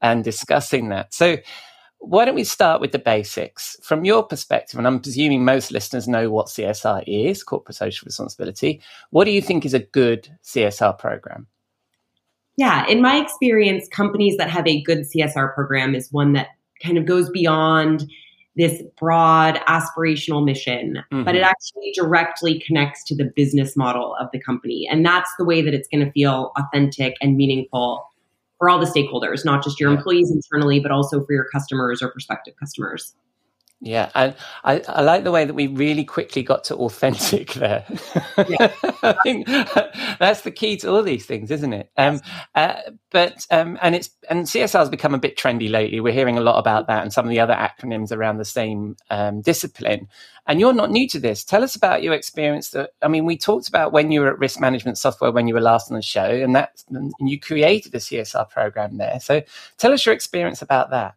[0.00, 1.14] and discussing that.
[1.14, 1.36] So
[1.98, 4.78] why don't we start with the basics from your perspective?
[4.78, 8.80] And I'm presuming most listeners know what CSR is, corporate social responsibility.
[9.10, 11.46] What do you think is a good CSR program?
[12.56, 16.48] Yeah, in my experience, companies that have a good CSR program is one that
[16.82, 18.08] kind of goes beyond
[18.56, 21.24] this broad aspirational mission, Mhm.
[21.24, 24.88] but it actually directly connects to the business model of the company.
[24.90, 28.04] And that's the way that it's going to feel authentic and meaningful
[28.58, 32.10] for all the stakeholders, not just your employees internally, but also for your customers or
[32.10, 33.14] prospective customers.
[33.80, 37.84] Yeah, and I, I like the way that we really quickly got to authentic there.
[38.36, 39.46] I think
[40.18, 41.88] that's the key to all these things, isn't it?
[41.96, 42.20] Um,
[42.56, 42.74] uh,
[43.12, 46.00] but um, and it's and CSR has become a bit trendy lately.
[46.00, 48.96] We're hearing a lot about that and some of the other acronyms around the same
[49.10, 50.08] um, discipline.
[50.48, 51.44] And you're not new to this.
[51.44, 52.70] Tell us about your experience.
[52.70, 55.54] That I mean, we talked about when you were at Risk Management Software when you
[55.54, 59.20] were last on the show, and that and you created a CSR program there.
[59.20, 59.42] So
[59.76, 61.14] tell us your experience about that.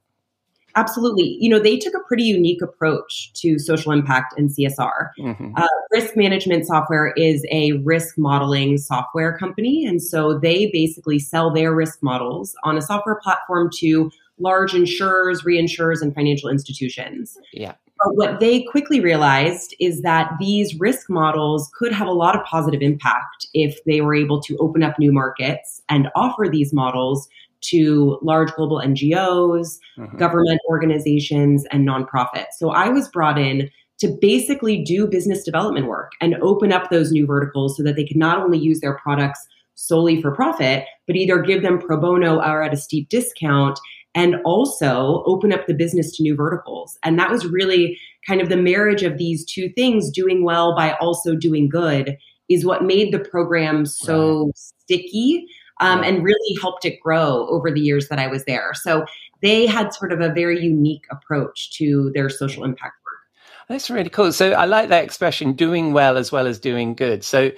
[0.76, 1.38] Absolutely.
[1.40, 5.10] You know, they took a pretty unique approach to social impact and CSR.
[5.18, 9.86] hmm Uh, risk management software is a risk modeling software company.
[9.86, 15.44] And so they basically sell their risk models on a software platform to large insurers,
[15.44, 17.38] reinsurers, and financial institutions.
[17.54, 17.74] Yeah.
[18.04, 22.44] But what they quickly realized is that these risk models could have a lot of
[22.46, 27.30] positive impact if they were able to open up new markets and offer these models
[27.62, 30.18] to large global NGOs, Mhm.
[30.18, 32.54] government organizations, and nonprofits.
[32.58, 33.70] So I was brought in
[34.00, 38.04] to basically do business development work and open up those new verticals so that they
[38.06, 39.46] could not only use their products
[39.76, 43.80] solely for profit, but either give them pro bono or at a steep discount
[44.14, 46.98] and also open up the business to new verticals.
[47.04, 47.98] And that was really
[48.28, 52.18] kind of the marriage of these two things doing well by also doing good
[52.50, 55.46] is what made the program so sticky
[55.82, 58.74] um, and really helped it grow over the years that I was there.
[58.74, 59.06] So
[59.42, 63.68] they had sort of a very unique approach to their social impact work.
[63.68, 64.32] That's really cool.
[64.32, 67.24] So I like that expression, doing well as well as doing good.
[67.24, 67.52] So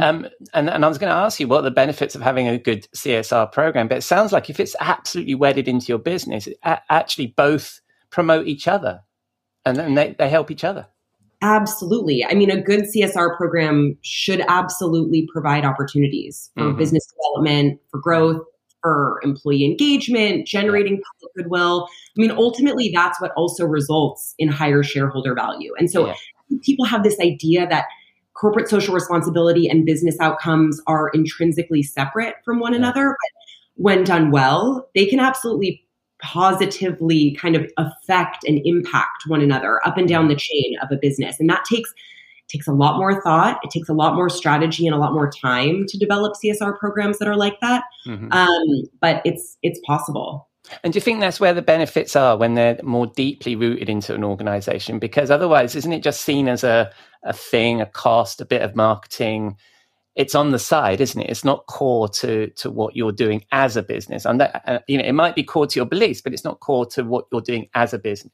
[0.00, 2.46] Um, and, and I was going to ask you what are the benefits of having
[2.46, 6.46] a good CSR program, but it sounds like if it's absolutely wedded into your business,
[6.46, 7.80] it a- actually both
[8.10, 9.00] promote each other
[9.64, 10.86] and then they, they help each other.
[11.42, 12.24] Absolutely.
[12.24, 16.76] I mean, a good CSR program should absolutely provide opportunities for Mhm.
[16.76, 18.42] business development, for growth,
[18.82, 21.88] for employee engagement, generating public goodwill.
[22.16, 25.72] I mean, ultimately, that's what also results in higher shareholder value.
[25.78, 26.14] And so Yeah.
[26.62, 27.86] people have this idea that
[28.34, 32.78] corporate social responsibility and business outcomes are intrinsically separate from one Yeah.
[32.78, 33.08] another.
[33.08, 35.84] But when done well, they can absolutely
[36.22, 40.96] positively kind of affect and impact one another up and down the chain of a
[40.96, 41.38] business.
[41.40, 41.92] And that takes
[42.48, 43.60] takes a lot more thought.
[43.62, 47.18] It takes a lot more strategy and a lot more time to develop CSR programs
[47.18, 47.84] that are like that.
[48.06, 48.32] Mhm.
[48.32, 50.48] Um, but it's it's possible.
[50.84, 54.14] And do you think that's where the benefits are when they're more deeply rooted into
[54.14, 54.98] an organization?
[54.98, 56.92] Because otherwise, isn't it just seen as a,
[57.24, 59.56] a thing, a cost, a bit of marketing?
[60.16, 61.30] It's on the side, isn't it?
[61.30, 64.24] It's not core to to what you're doing as a business.
[64.24, 66.60] And that, uh, you know, it might be core to your beliefs, but it's not
[66.60, 68.32] core to what you're doing as a business.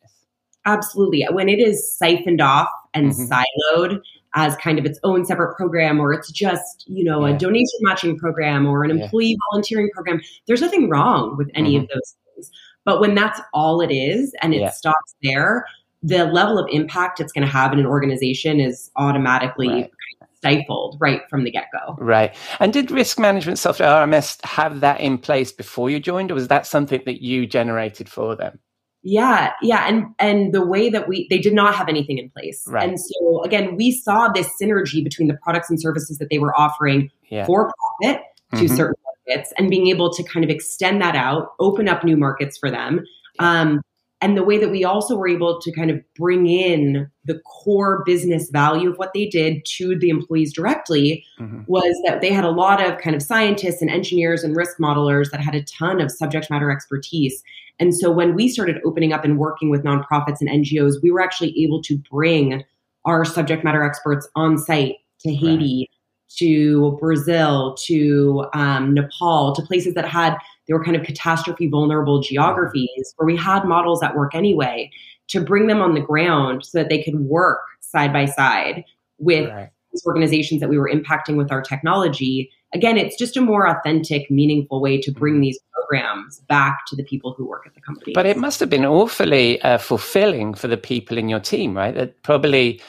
[0.64, 1.24] Absolutely.
[1.30, 3.28] When it is siphoned off and Mhm.
[3.30, 4.00] siloed
[4.34, 7.34] as kind of its own separate program, or it's just, you know, Yeah.
[7.34, 9.04] a donation matching program or an Yeah.
[9.04, 12.50] employee volunteering program, there's nothing wrong with any of those things.
[12.84, 14.70] But when that's all it is and it Yeah.
[14.70, 15.66] stops there,
[16.02, 19.90] the level of impact it's going to have in an organization is automatically Right.
[20.37, 21.96] Stifled right from the get go.
[21.99, 22.35] Right.
[22.61, 26.49] And did risk management software RMS have that in place before you joined, or was
[26.49, 28.59] that something that you generated for them?
[29.03, 32.64] Yeah, yeah, and and the way that we they did not have anything in place,
[32.66, 32.88] Right.
[32.88, 36.59] and so again, we saw this synergy between the products and services that they were
[36.59, 37.46] offering Yeah.
[37.46, 37.70] for
[38.03, 38.22] profit
[38.55, 38.77] to Mhm.
[38.77, 38.96] certain
[39.29, 42.68] markets, and being able to kind of extend that out, open up new markets for
[42.70, 43.05] them,
[43.38, 43.81] um,
[44.22, 48.02] and the way that we also were able to kind of bring in the core
[48.07, 51.64] business value of what they did to the employees directly Mhm.
[51.68, 55.31] was that they had a lot of kind of scientists and engineers and risk modelers
[55.31, 57.42] that had a ton of subject matter expertise.
[57.79, 61.20] And so when we started opening up and working with nonprofits and NGOs, we were
[61.20, 62.64] actually able to bring
[63.05, 65.90] our subject matter experts on site to Haiti,
[66.38, 72.20] to Brazil, to um, Nepal, to places that had they were kind of catastrophe vulnerable
[72.20, 74.90] geographies where we had models at work anyway
[75.29, 78.85] to bring them on the ground so that they could work side by side
[79.18, 79.70] with Right.
[79.92, 82.50] these organizations that we were impacting with our technology.
[82.74, 87.05] Again, it's just a more authentic, meaningful way to bring these programs back to the
[87.05, 88.12] people who work at the company.
[88.12, 91.94] But it must have been awfully uh, fulfilling for the people in your team, right?
[91.94, 92.81] That probably,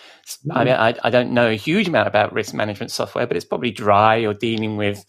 [0.52, 3.46] I mean, I, I don't know a huge amount about risk management software, but it's
[3.46, 5.06] probably dry or dealing with,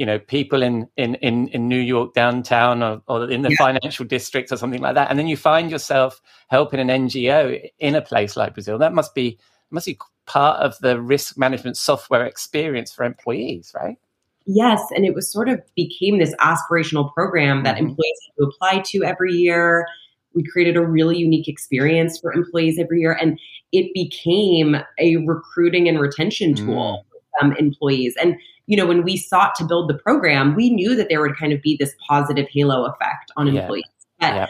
[0.00, 4.06] you know, people in in in, in New York downtown or, or in the financial
[4.06, 8.00] district or something like that, and then you find yourself helping an NGO in a
[8.00, 8.78] place like Brazil.
[8.78, 9.38] That must be
[9.70, 13.98] must be part of the risk management software experience for employees, right?
[14.46, 17.80] Yes, and it was sort of became this aspirational program that Mhm.
[17.80, 19.86] employees had to apply to every year.
[20.32, 23.38] We created a really unique experience for employees every year, and
[23.72, 27.09] it became a recruiting and retention tool for
[27.40, 28.14] um, employees.
[28.20, 31.36] And you know, when we sought to build the program, we knew that there would
[31.36, 33.62] kind of be this positive halo effect on Yeah.
[33.62, 33.84] employees.
[34.20, 34.46] But Yeah.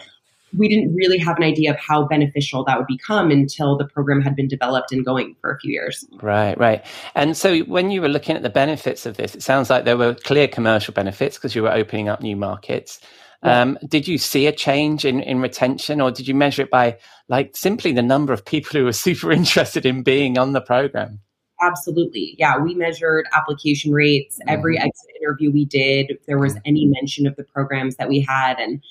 [0.55, 4.21] we didn't really have an idea of how beneficial that would become until the program
[4.21, 6.05] had been developed and going for a few years.
[6.21, 6.85] Right, right.
[7.15, 9.97] And so when you were looking at the benefits of this, it sounds like there
[9.97, 12.99] were clear commercial benefits because you were opening up new markets.
[13.43, 16.97] Um, did you see a change in, in retention or did you measure it by
[17.27, 21.21] like simply the number of people who were super interested in being on the program?
[21.61, 22.35] Absolutely.
[22.39, 24.39] Yeah, we measured application rates.
[24.47, 24.85] Every Mm-hmm.
[24.87, 28.59] exit interview we did, if there was any mention of the programs that we had.
[28.59, 28.81] And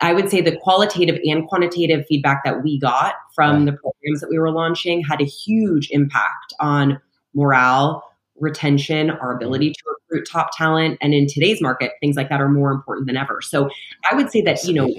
[0.00, 3.66] I would say the qualitative and quantitative feedback that we got from Right.
[3.66, 7.00] the programs that we were launching had a huge impact on
[7.34, 8.04] morale,
[8.38, 10.98] retention, our ability to recruit top talent.
[11.00, 13.40] And in today's market, things like that are more important than ever.
[13.40, 13.70] So
[14.10, 14.94] I would say that, you know,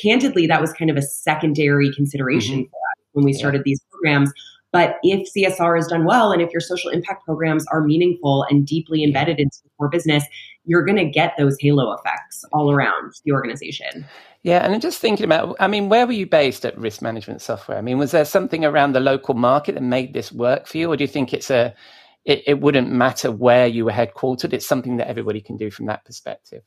[0.00, 3.38] candidly, that was kind of a secondary consideration for us when we Mm-hmm.
[3.38, 4.32] Started these programs.
[4.72, 8.66] But if CSR is done well and if your social impact programs are meaningful and
[8.66, 10.24] deeply embedded into the core business,
[10.64, 14.06] you're going to get those halo effects all around the organization.
[14.42, 17.42] Yeah, and I'm just thinking about, I mean, where were you based at risk management
[17.42, 17.78] software?
[17.78, 20.90] I mean, was there something around the local market that made this work for you?
[20.90, 21.74] Or do you think it's a,
[22.24, 24.52] it, it wouldn't matter where you were headquartered?
[24.52, 26.62] It's something that everybody can do from that perspective.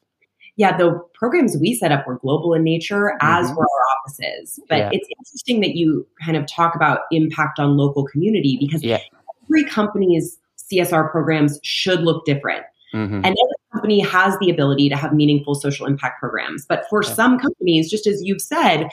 [0.55, 3.57] Yeah, the programs we set up were global in nature, as Mhm.
[3.57, 4.59] were our offices.
[4.69, 4.89] But Yeah.
[4.93, 8.99] it's interesting that you kind of talk about impact on local community because Yeah.
[9.45, 12.63] every company's CSR programs should look different.
[12.91, 16.65] hmm And every company has the ability to have meaningful social impact programs.
[16.67, 17.09] But for Yeah.
[17.13, 18.87] some companies, just as you've said,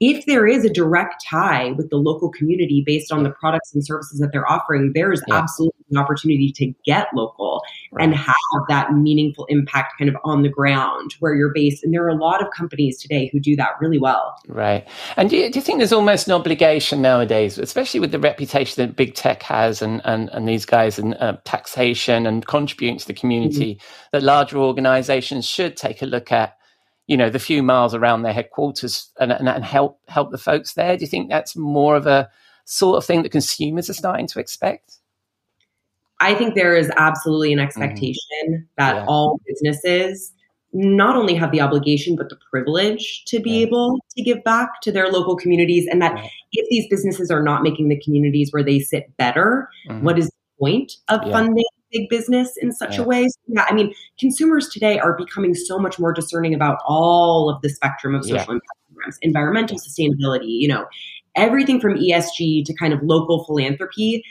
[0.00, 3.84] if there is a direct tie with the local community based on the products and
[3.84, 5.36] services that they're offering, there is Yeah.
[5.36, 7.62] absolutely the opportunity to get local
[7.98, 8.34] and have
[8.68, 11.84] that meaningful impact kind of on the ground where you're based.
[11.84, 14.34] And there are a lot of companies today who do that really well.
[14.48, 14.86] Right.
[15.16, 18.84] And do you, do you think there's almost an obligation nowadays, especially with the reputation
[18.84, 23.06] that big tech has and, and, and these guys and uh, taxation and contributing to
[23.06, 24.06] the community, mm-hmm.
[24.12, 26.55] that larger organizations should take a look at
[27.06, 30.74] you know the few miles around their headquarters and, and, and, help help the folks
[30.74, 32.28] there do you think that's more of a
[32.64, 34.98] sort of thing that consumers are starting to expect
[36.20, 37.66] i think there is absolutely an mm-hmm.
[37.66, 38.64] expectation mm-hmm.
[38.76, 39.04] that yeah.
[39.06, 40.32] all businesses
[40.72, 43.66] not only have the obligation but the privilege to be yeah.
[43.66, 46.28] able to give back to their local communities and that yeah.
[46.52, 50.04] if these businesses are not making the communities where they sit better mm-hmm.
[50.04, 51.64] what is the point of funding
[51.96, 53.02] big business in such yeah.
[53.02, 53.24] a way.
[53.24, 57.62] So, yeah, I mean, consumers today are becoming so much more discerning about all of
[57.62, 58.42] the spectrum of social yeah.
[58.42, 60.86] impact programs, environmental sustainability, you know,
[61.34, 64.24] everything from ESG to kind of local philanthropy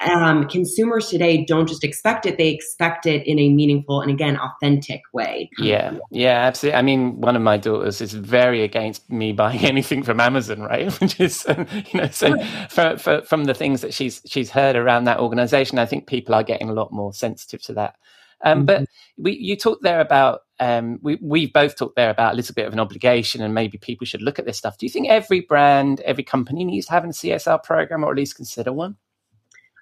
[0.00, 4.36] um, consumers today don't just expect it; they expect it in a meaningful and again
[4.36, 5.50] authentic way.
[5.58, 6.78] Yeah, yeah, absolutely.
[6.78, 10.92] I mean, one of my daughters is very against me buying anything from Amazon, right?
[11.00, 12.36] Which is, you know, so
[12.68, 16.34] for, for, from the things that she's she's heard around that organization, I think people
[16.34, 17.96] are getting a lot more sensitive to that.
[18.44, 18.66] Um, mm-hmm.
[18.66, 22.54] But we, you talked there about um, we we both talked there about a little
[22.54, 24.78] bit of an obligation, and maybe people should look at this stuff.
[24.78, 28.16] Do you think every brand, every company needs to have a CSR program, or at
[28.16, 28.96] least consider one?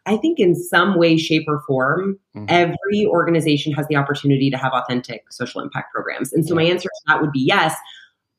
[0.07, 2.46] I think in some way, shape, or form, mm-hmm.
[2.48, 6.32] every organization has the opportunity to have authentic social impact programs.
[6.32, 7.74] And so my answer to that would be yes,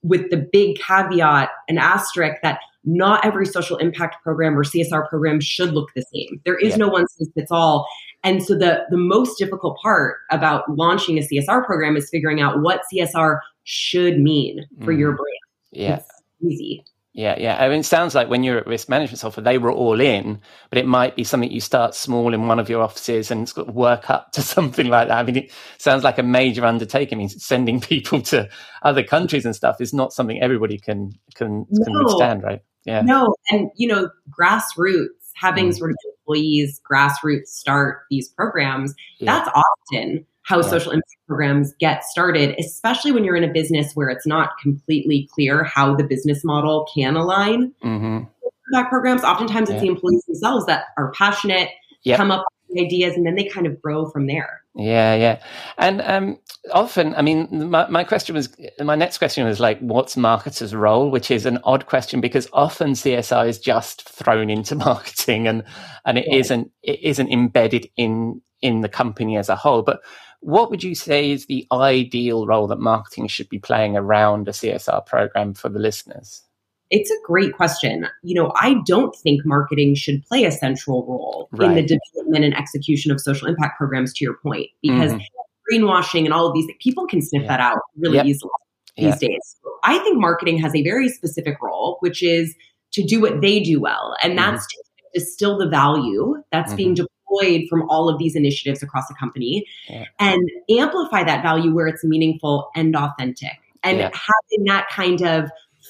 [0.04, 5.42] with the big caveat and asterisk that not every social impact program or CSR program
[5.42, 6.40] should look the same.
[6.46, 7.88] There is no one size fits all.
[8.24, 12.62] And so the, the most difficult part about launching a CSR program is figuring out
[12.62, 15.00] what CSR should mean for mm-hmm.
[15.00, 15.30] your brand.
[15.72, 15.96] Yeah.
[15.96, 16.12] It's
[16.42, 16.86] easy.
[17.16, 17.56] Yeah, yeah.
[17.64, 20.42] I mean, it sounds like when you're at risk management software, they were all in,
[20.70, 23.70] but it might be something you start small in one of your offices and sort
[23.70, 25.18] of work up to something like that.
[25.20, 27.18] I mean, it sounds like a major undertaking.
[27.18, 28.50] I mean, sending people to
[28.84, 31.86] other countries and stuff is not something everybody can can, no.
[31.86, 32.62] can withstand, right?
[32.84, 33.02] Yeah.
[33.02, 35.78] No, and you know, grassroots having mm.
[35.78, 38.94] sort of employees grassroots start these programs.
[39.20, 39.38] Yeah.
[39.38, 40.70] That's often how yeah.
[40.70, 45.28] social impact programs get started, especially when you're in a business where it's not completely
[45.34, 47.72] clear how the business model can align.
[47.84, 48.26] Mm-hmm.
[48.72, 49.76] Impact programs, oftentimes yeah.
[49.76, 51.70] it's the employees themselves that are passionate,
[52.04, 52.18] yep.
[52.18, 54.62] come up with ideas, and then they kind of grow from there.
[54.76, 55.42] Yeah, yeah.
[55.80, 56.40] And um,
[56.72, 61.10] often, I mean, my, my question was, my next question was like, what's marketers' role?
[61.10, 65.64] Which is an odd question because often CSR is just thrown into marketing and,
[66.06, 66.36] and it yeah.
[66.38, 69.82] not it isn't embedded in, in the company as a whole.
[69.82, 70.02] But
[70.46, 74.52] what would you say is the ideal role that marketing should be playing around a
[74.52, 76.44] CSR program for the listeners?
[76.92, 78.06] It's a great question.
[78.22, 81.70] You know, I don't think marketing should play a central role right.
[81.70, 85.74] in the development and execution of social impact programs, to your point, because mm-hmm.
[85.74, 87.48] greenwashing and all of these people can sniff yeah.
[87.48, 88.28] that out really yep.
[88.28, 88.52] easily
[88.98, 89.20] these yep.
[89.20, 89.56] days.
[89.84, 92.56] I think marketing has a very specific role, which is
[92.94, 94.52] to do what they do well, and mm-hmm.
[94.52, 94.84] that's to
[95.16, 96.78] distill the value that's mm-hmm.
[96.78, 96.96] being
[97.26, 100.06] deployed from all of these initiatives across the company yeah.
[100.20, 103.58] and amplify that value where it's meaningful and authentic.
[103.84, 104.10] And yeah.
[104.14, 105.50] having that kind of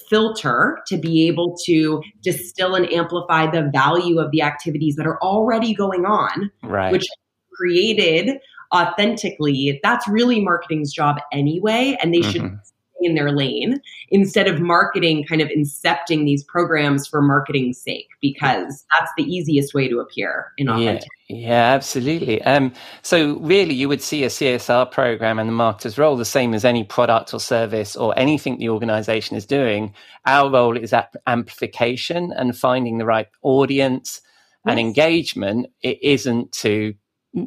[0.09, 5.21] filter to be able to distill and amplify the value of the activities that are
[5.21, 6.91] already going on, right.
[6.91, 7.05] which
[7.53, 8.37] created
[8.75, 11.97] authentically, that's really marketing's job anyway.
[12.01, 12.31] And they mm-hmm.
[12.31, 12.59] should
[13.01, 18.85] in their lane instead of marketing kind of incepting these programs for marketing's sake because
[18.97, 21.09] that's the easiest way to appear in authentic.
[21.27, 22.41] Yeah, yeah absolutely.
[22.43, 26.53] Um, so really you would see a CSR program and the marketer's role the same
[26.53, 29.93] as any product or service or anything the organization is doing.
[30.25, 30.93] Our role is
[31.27, 34.21] amplification and finding the right audience
[34.65, 34.71] yes.
[34.71, 35.67] and engagement.
[35.81, 36.93] It isn't to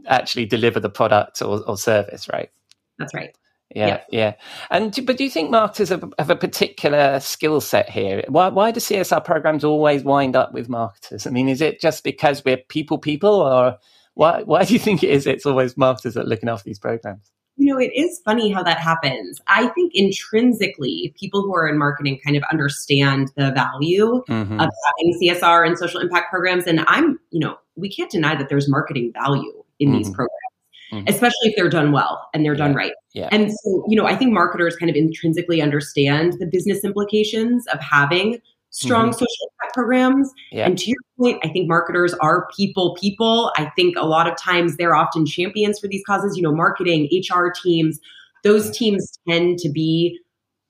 [0.06, 2.50] actually deliver the product or, or service, right?
[2.98, 3.34] That's right.
[3.74, 4.34] Yeah, yeah.
[4.70, 8.24] And but do you think marketers have, have a particular skill set here?
[8.28, 11.26] Why why do CSR programs always wind up with marketers?
[11.26, 13.78] I mean, is it just because we're people people, or
[14.14, 15.26] why why do you think it is?
[15.26, 17.30] It's always marketers that are looking after these programs.
[17.56, 19.40] You know, it is funny how that happens.
[19.48, 24.60] I think intrinsically, people who are in marketing kind of understand the value mm-hmm.
[24.60, 26.66] of having CSR and social impact programs.
[26.68, 29.98] And I'm, you know, we can't deny that there's marketing value in mm-hmm.
[29.98, 30.47] these programs
[30.92, 31.04] mm-hmm.
[31.06, 32.58] especially if they're done well and they're yeah.
[32.58, 32.92] done right.
[33.14, 33.28] Yeah.
[33.30, 37.80] And so, you know, I think marketers kind of intrinsically understand the business implications of
[37.80, 39.12] having strong mm-hmm.
[39.12, 40.30] social impact programs.
[40.52, 40.66] Yeah.
[40.66, 43.52] And to your point, I think marketers are people people.
[43.56, 47.08] I think a lot of times they're often champions for these causes, you know, marketing,
[47.12, 47.98] HR teams,
[48.44, 50.18] those teams tend to be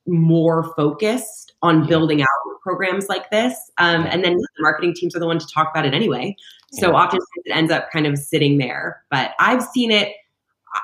[0.06, 2.28] more focused on building out
[2.62, 3.54] programs like this.
[3.78, 6.34] Um, and then the marketing teams are the one to talk about it anyway.
[6.72, 6.94] So Yeah.
[6.96, 9.02] often it ends up kind of sitting there.
[9.10, 10.12] But I've seen it.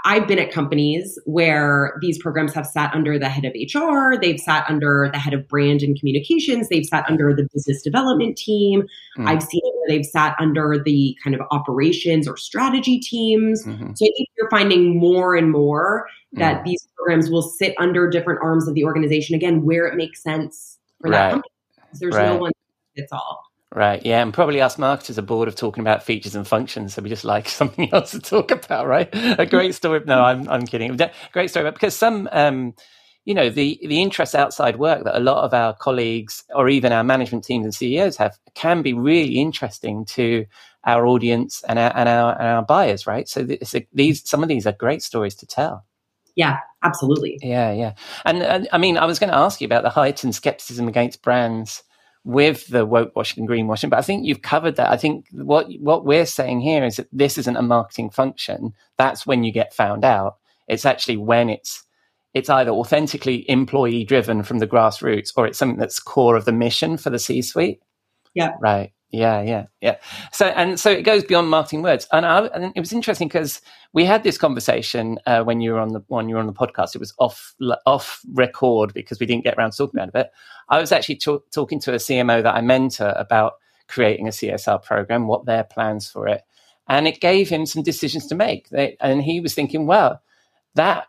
[0.06, 4.40] I've been at companies where these programs have sat under the head of HR, they've
[4.40, 8.84] sat under the head of brand and communications, they've sat under the business development team.
[9.18, 9.28] Mm.
[9.28, 13.62] I've seen it where they've sat under the kind of operations or strategy teams.
[13.66, 13.96] Mhm.
[13.96, 16.64] So I think you're finding more and more that Mm.
[16.64, 20.78] these programs will sit under different arms of the organization again where it makes sense
[21.02, 21.50] for that company.
[22.00, 22.26] There's Right.
[22.28, 22.52] no one
[22.96, 23.42] that fits all.
[23.74, 27.02] Right, yeah, and probably us marketers are bored of talking about features and functions, so
[27.02, 29.08] we just like something else to talk about, right?
[29.14, 30.00] A great story.
[30.06, 30.98] No, I'm I'm kidding.
[31.32, 32.74] Great story, but because some, um,
[33.26, 36.92] you know, the the interest outside work that a lot of our colleagues or even
[36.92, 40.46] our management teams and CEOs have can be really interesting to
[40.84, 43.28] our audience and our and our, and our buyers, right?
[43.28, 45.84] So this, these some of these are great stories to tell.
[46.36, 47.38] Yeah, absolutely.
[47.42, 47.94] Yeah, yeah.
[48.24, 51.22] And, and I mean, I was going to ask you about the heightened skepticism against
[51.22, 51.82] brands
[52.24, 54.90] with the woke washing and greenwashing, but I think you've covered that.
[54.90, 58.72] I think what what we're saying here is that this isn't a marketing function.
[58.96, 60.38] That's when you get found out.
[60.66, 61.84] It's actually when it's
[62.32, 66.52] it's either authentically employee driven from the grassroots or it's something that's core of the
[66.52, 67.80] mission for the C suite.
[68.34, 68.52] Yeah.
[68.60, 68.93] Right.
[69.14, 69.96] Yeah, yeah, yeah.
[70.32, 73.62] So and so it goes beyond marketing words, and, I, and it was interesting because
[73.92, 76.52] we had this conversation uh, when you were on the when you were on the
[76.52, 76.96] podcast.
[76.96, 77.54] It was off
[77.86, 80.32] off record because we didn't get around to talking about it.
[80.68, 83.54] I was actually talk, talking to a CMO that I mentor about
[83.86, 86.42] creating a CSR program, what their plans for it,
[86.88, 88.68] and it gave him some decisions to make.
[88.70, 90.20] They, and he was thinking, well,
[90.74, 91.06] that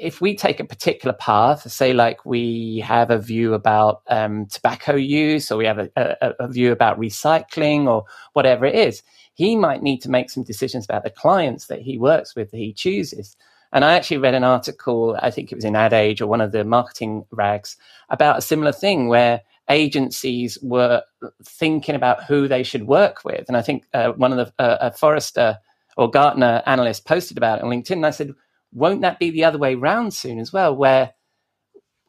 [0.00, 4.94] if we take a particular path, say like we have a view about um, tobacco
[4.94, 9.02] use, or we have a, a, a view about recycling, or whatever it is,
[9.34, 12.56] he might need to make some decisions about the clients that he works with, that
[12.56, 13.36] he chooses.
[13.72, 16.40] And I actually read an article, I think it was in Ad Age or one
[16.40, 17.76] of the marketing rags,
[18.08, 21.02] about a similar thing where agencies were
[21.44, 23.44] thinking about who they should work with.
[23.46, 25.58] And I think uh, one of the uh, a Forrester
[25.96, 27.92] or Gartner analyst posted about it on LinkedIn.
[27.92, 28.34] And I said,
[28.72, 31.12] won't that be the other way round soon as well, where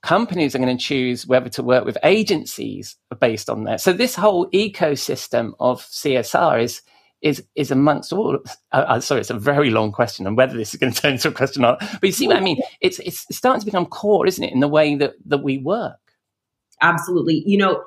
[0.03, 3.81] companies are going to choose whether to work with agencies based on that?
[3.81, 6.81] So this whole ecosystem of CSR is
[7.21, 8.39] is is amongst all.
[8.71, 11.13] Uh, uh, sorry, it's a very long question, and whether this is going to turn
[11.13, 11.79] into a question or not.
[11.79, 12.59] But you see what I mean?
[12.81, 15.97] It's it's starting to become core, isn't it, in the way that that we work?
[16.81, 17.43] Absolutely.
[17.45, 17.83] You know,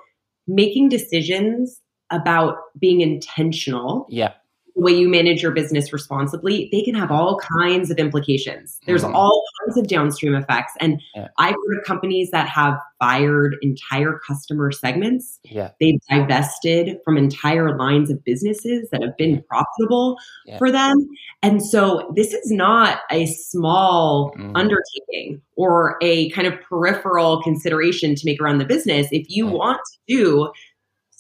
[0.47, 4.35] making decisions about being intentional Yeah,
[4.75, 8.81] the way you manage your business responsibly, they can have all kinds of implications.
[8.87, 9.15] There's Mhm.
[9.15, 10.73] all kinds of downstream effects.
[10.81, 11.29] And Yeah.
[11.39, 15.39] I've heard of companies that have fired entire customer segments.
[15.45, 20.17] yeah, They've divested from entire lines of businesses that have been profitable
[20.47, 20.59] Yeah.
[20.59, 21.09] for them.
[21.43, 24.53] And so this is not a small Mhm.
[24.55, 29.07] undertaking or a kind of peripheral consideration to make around the business.
[29.13, 30.51] If you want to do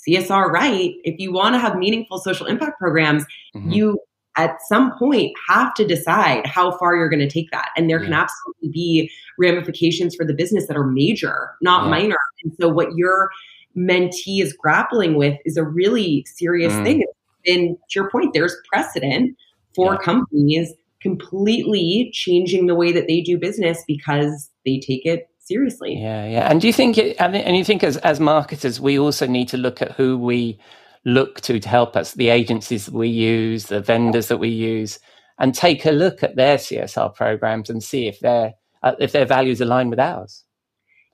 [0.06, 3.24] CSR right, if you want to have meaningful social impact programs,
[3.54, 3.74] Mhm.
[3.74, 3.98] you
[4.36, 7.68] at some point have to decide how far you're going to take that.
[7.76, 11.90] And there can absolutely be ramifications for the business that are major, not Yeah.
[11.90, 12.16] minor.
[12.42, 13.30] And so what your
[13.76, 16.84] mentee is grappling with is a really serious Mm.
[16.84, 17.04] thing.
[17.46, 19.36] And to your point, there's precedent
[19.74, 19.98] for Yeah.
[20.00, 25.94] companies completely changing the way that they do business because they take it seriously.
[26.00, 26.50] Yeah, yeah.
[26.50, 29.48] And do you think it, and and you think as as marketers, we also need
[29.48, 30.58] to look at who we
[31.04, 34.98] look to to help us, the agencies that we use, the vendors that we use,
[35.38, 39.26] and take a look at their CSR programs and see if their uh, if their
[39.26, 40.44] values align with ours.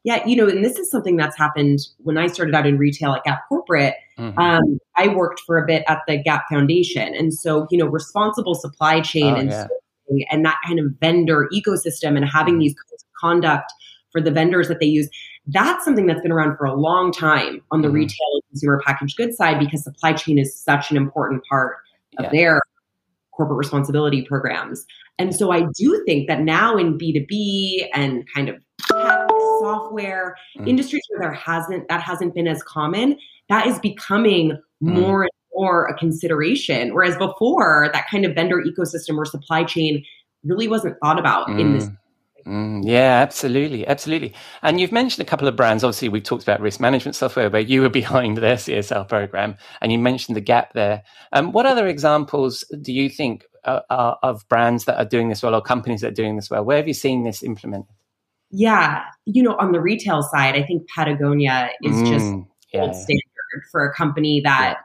[0.03, 3.13] Yeah, you know, and this is something that's happened when I started out in retail
[3.13, 3.95] at Gap Corporate.
[4.19, 4.39] Mhm.
[4.39, 8.55] Um, I worked for a bit at the Gap Foundation, and so you know, responsible
[8.55, 9.67] supply chain Oh, and yeah.
[10.31, 12.61] and that kind of vendor ecosystem, and having Mhm.
[12.61, 13.71] these codes of conduct
[14.13, 15.09] for the vendors that they use.
[15.47, 17.93] That's something that's been around for a long time on the Mhm.
[17.95, 21.77] retail and consumer packaged goods side because supply chain is such an important part
[22.19, 22.31] of Yeah.
[22.31, 22.61] their
[23.33, 24.85] corporate responsibility programs.
[25.19, 28.57] And so I do think that now in B2B and kind of
[28.91, 29.29] tech,
[29.61, 30.69] software, Mm.
[30.69, 33.17] industries where there hasn't that hasn't been as common,
[33.49, 34.53] that is becoming
[34.83, 35.01] Mm.
[35.01, 36.95] more and more a consideration.
[36.95, 40.03] Whereas before, that kind of vendor ecosystem or supply chain
[40.45, 41.89] really wasn't thought about in this.
[42.47, 42.83] Mm.
[42.85, 44.35] Yeah, absolutely, absolutely.
[44.63, 45.85] And you've mentioned a couple of brands.
[45.85, 49.93] Obviously, we've talked about risk management software, where you were behind their CSR program, and
[49.93, 51.03] you mentioned the gap there.
[51.33, 55.43] Um, what other examples do you think uh, are of brands that are doing this
[55.43, 56.65] well, or companies that are doing this well?
[56.65, 57.95] Where have you seen this implemented?
[58.51, 62.97] Yeah, you know, on the retail side, I think Patagonia is just Mm, yeah, gold
[62.97, 64.79] standard for a company that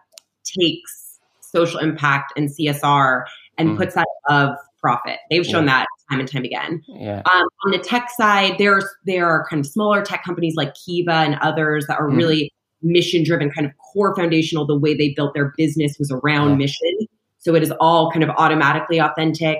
[0.59, 3.23] takes social impact and CSR
[3.57, 3.77] and Mm.
[3.77, 5.17] puts that above profit.
[5.31, 6.81] They've shown that time and time again.
[6.87, 7.21] Yeah.
[7.33, 11.13] Um, on the tech side, there's there are kind of smaller tech companies like Kiva
[11.13, 12.17] and others that are Mhm.
[12.17, 14.65] really mission driven, kind of core foundational.
[14.67, 16.55] The way they built their business was around Yeah.
[16.57, 17.07] mission,
[17.39, 19.59] so it is all kind of automatically authentic.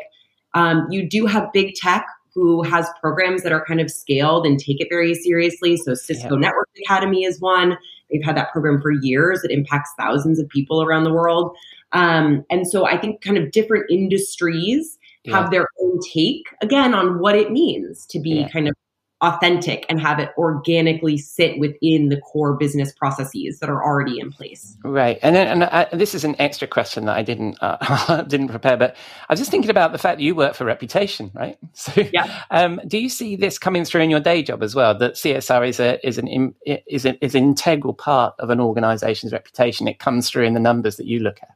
[0.54, 4.60] Um, you do have big tech who has programs that are kind of scaled and
[4.60, 5.78] take it very seriously.
[5.78, 6.42] So Cisco Yeah.
[6.42, 7.78] Network Academy is one.
[8.12, 9.44] They've had that program for years.
[9.44, 11.56] It impacts thousands of people around the world.
[11.94, 15.42] Um, and so I think kind of different industries Yeah.
[15.42, 18.50] have their own take again on what it means to be Yeah.
[18.50, 18.76] kind of
[19.22, 24.30] authentic and have it organically sit within the core business processes that are already in
[24.32, 24.78] place.
[24.84, 28.50] Right, and then, and I, this is an extra question that I didn't uh, didn't
[28.50, 28.96] prepare, but
[29.28, 31.58] I was just thinking about the fact that you work for Reputation, right?
[31.74, 32.44] So, Yeah.
[32.52, 34.98] um, do you see this coming through in your day job as well?
[34.98, 39.32] That CSR is a is an is a, is an integral part of an organization's
[39.32, 39.88] reputation.
[39.88, 41.55] It comes through in the numbers that you look at.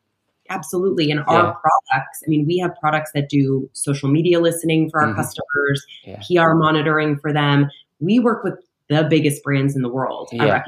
[0.49, 1.11] Absolutely.
[1.11, 1.33] And Yeah.
[1.35, 5.15] our products, I mean, we have products that do social media listening for our Mhm.
[5.15, 6.19] customers, Yeah.
[6.27, 7.69] PR monitoring for them.
[7.99, 8.55] We work with
[8.89, 10.29] the biggest brands in the world.
[10.31, 10.63] Yeah.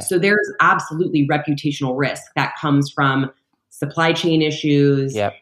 [0.00, 3.30] So there's absolutely reputational risk that comes from
[3.70, 5.34] supply chain issues, Yep.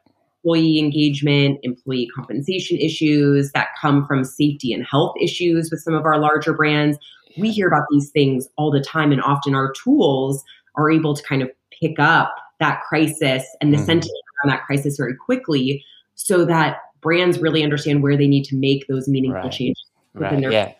[0.44, 6.04] employee engagement, employee compensation issues that come from safety and health issues with some of
[6.04, 6.98] our larger brands.
[7.38, 10.44] We hear about these things all the time, and often our tools
[10.76, 13.84] are able to kind of pick up that crisis and the Mhm.
[13.86, 15.84] sentiment around that crisis very quickly
[16.14, 19.52] so that brands really understand where they need to make those meaningful Right.
[19.52, 19.84] changes
[20.14, 20.40] within Right.
[20.40, 20.72] their Yeah.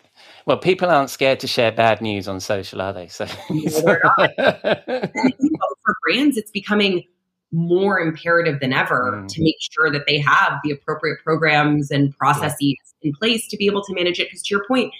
[0.45, 3.07] Well, people aren't scared to share bad news on social, are they?
[3.07, 4.01] So, No, they're
[4.37, 7.03] And you know, for brands, it's becoming
[7.51, 9.27] more imperative than ever Mm.
[9.29, 13.67] to make sure that they have the appropriate programs and processes in place to be
[13.67, 14.25] able to manage it.
[14.27, 14.91] Because to your point,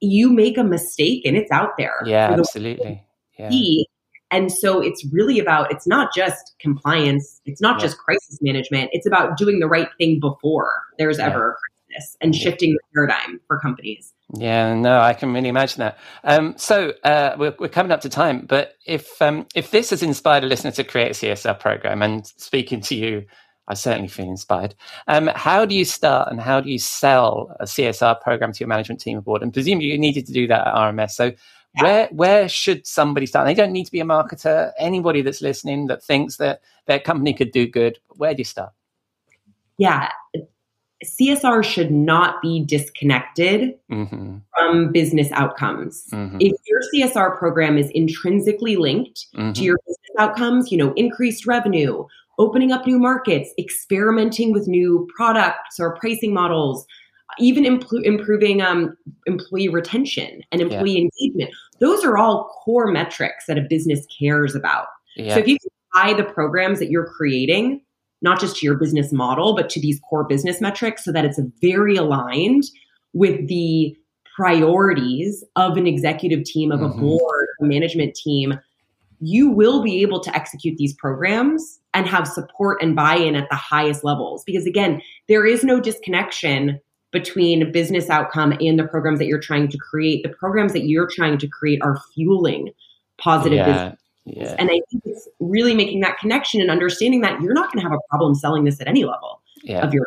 [0.00, 2.02] you make a mistake and it's out there.
[2.04, 3.02] yeah, absolutely.
[3.38, 3.48] Yeah.
[3.48, 3.86] see.
[4.30, 7.86] And so it's really about, it's not just compliance, it's not Yeah.
[7.86, 11.26] just crisis management, it's about doing the right thing before there's Yeah.
[11.26, 14.12] ever a crisis and shifting the paradigm for companies.
[14.34, 15.98] Yeah, no, I can really imagine that.
[16.24, 20.02] Um, so uh, we're, we're coming up to time, but if um, if this has
[20.02, 23.24] inspired a listener to create a CSR program, and speaking to you,
[23.68, 24.74] I certainly feel inspired.
[25.06, 28.68] Um, how do you start and how do you sell a CSR program to your
[28.68, 29.42] management team aboard?
[29.42, 31.10] And presumably you needed to do that at RMS.
[31.12, 31.32] So
[31.80, 33.46] where where should somebody start?
[33.46, 34.72] They don't need to be a marketer.
[34.78, 38.72] Anybody that's listening that thinks that their company could do good, where do you start?
[39.78, 40.10] Yeah.
[41.04, 46.06] CSR should not be disconnected hmm from business outcomes.
[46.10, 50.92] hmm If your CSR program is intrinsically linked hmm to your business outcomes, you know,
[50.94, 52.04] increased revenue,
[52.38, 56.86] opening up new markets, experimenting with new products or pricing models,
[57.38, 58.96] even impl- improving um,
[59.26, 64.86] employee retention and employee engagement, those are all core metrics that a business cares about.
[65.16, 65.34] Yeah.
[65.34, 67.82] So if you can tie the programs that you're creating,
[68.22, 71.40] not just to your business model, but to these core business metrics so that it's
[71.60, 72.64] very aligned
[73.12, 73.96] with the
[74.36, 76.96] priorities of an executive team, of Mhm.
[76.96, 78.58] a board, a management team,
[79.20, 83.56] you will be able to execute these programs and have support and buy-in at the
[83.56, 84.44] highest levels.
[84.44, 86.78] Because again, there is no disconnection
[87.12, 90.22] between business outcome and the programs that you're trying to create.
[90.22, 92.70] The programs that you're trying to create are fueling
[93.18, 94.42] positive business yeah.
[94.42, 94.56] Yeah.
[94.58, 97.88] and I think it's really making that connection and understanding that you're not going to
[97.88, 99.80] have a problem selling this at any level Yeah.
[99.86, 100.06] of your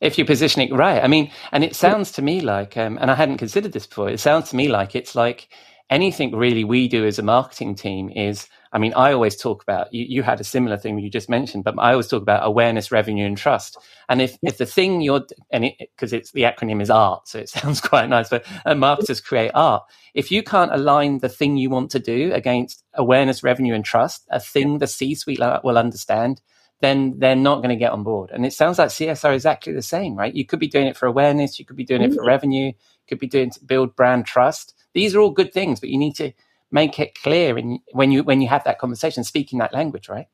[0.00, 1.02] if you position it right.
[1.02, 4.10] I mean, and it sounds to me like, um, and I hadn't considered this before.
[4.10, 5.48] It sounds to me like it's like
[5.88, 8.48] anything really we do as a marketing team is.
[8.72, 10.04] I mean, I always talk about you.
[10.08, 13.26] You had a similar thing you just mentioned, but I always talk about awareness, revenue,
[13.26, 13.78] and trust.
[14.08, 17.38] And if if the thing you're and it because it's the acronym is art, so
[17.38, 18.28] it sounds quite nice.
[18.28, 19.84] But uh, marketers create art.
[20.14, 24.26] If you can't align the thing you want to do against awareness, revenue, and trust,
[24.30, 26.40] a thing the C-suite will understand,
[26.80, 28.30] then they're not going to get on board.
[28.30, 30.34] And it sounds like CSR is exactly the same, right?
[30.34, 32.74] You could be doing it for awareness, you could be doing it for revenue, you
[33.08, 34.74] could be doing to build brand trust.
[34.92, 36.32] These are all good things, but you need to
[36.70, 40.26] make it clear in, when you when you have that conversation, speaking that language, right?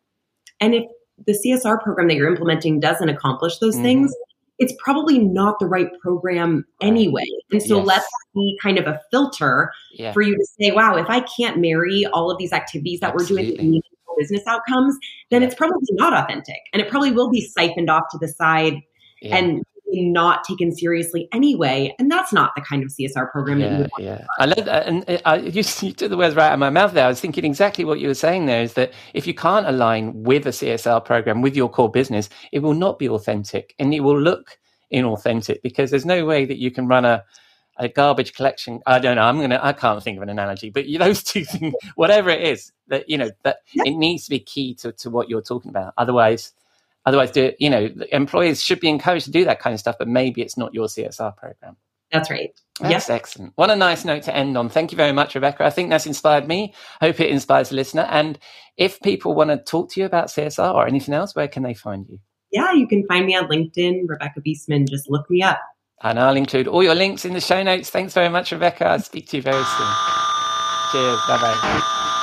[0.60, 0.84] And if
[1.26, 3.82] the CSR program that you're implementing doesn't accomplish those Mhm.
[3.82, 4.14] things,
[4.58, 7.24] it's probably not the right program anyway.
[7.50, 7.86] And so Yes.
[7.86, 10.12] let's be kind of a filter Yeah.
[10.12, 13.24] for you to say, wow, if I can't marry all of these activities that we're
[13.24, 13.64] doing Absolutely.
[13.64, 14.96] meaningful business outcomes,
[15.30, 15.48] then Yeah.
[15.48, 16.60] it's probably not authentic.
[16.72, 18.80] And it probably will be siphoned off to the side
[19.20, 19.36] yeah.
[19.36, 19.64] and
[19.94, 21.94] not taken seriously anyway.
[21.98, 24.04] And that's not the kind of CSR program that you Yeah, would want.
[24.04, 24.26] yeah.
[24.38, 24.86] I love that.
[24.86, 27.04] And uh, I, you, you took the words right out of my mouth there.
[27.04, 30.22] I was thinking exactly what you were saying there is that if you can't align
[30.22, 34.00] with a CSR program, with your core business, it will not be authentic and it
[34.00, 34.58] will look
[34.92, 37.24] inauthentic because there's no way that you can run a,
[37.78, 38.80] a garbage collection.
[38.86, 39.22] I don't know.
[39.22, 42.42] I'm to, I can't think of an analogy, but you- those two things, whatever it
[42.42, 45.70] is that, you know, that it needs to be key to, to what you're talking
[45.70, 45.94] about.
[45.96, 46.52] Otherwise,
[47.04, 50.08] otherwise, do you know employees should be encouraged to do that kind of stuff, but
[50.08, 51.76] maybe it's not your CSR program.
[52.12, 52.52] That's right.
[52.80, 53.52] That's excellent.
[53.56, 54.68] What a nice note to end on.
[54.68, 55.64] Thank you very much, Rebecca.
[55.64, 56.74] I think that's inspired me.
[57.00, 58.02] Hope it inspires the listener.
[58.02, 58.38] And
[58.76, 61.74] if people want to talk to you about CSR or anything else, where can they
[61.74, 62.18] find you?
[62.50, 64.88] Yeah, you can find me on LinkedIn, Rebecca Biestman.
[64.88, 65.60] Just look me up.
[66.02, 67.88] And I'll include all your links in the show notes.
[67.88, 68.86] Thanks very much, Rebecca.
[68.86, 69.92] I'll speak to you very soon.
[70.92, 71.20] Cheers.
[71.26, 72.18] Bye bye.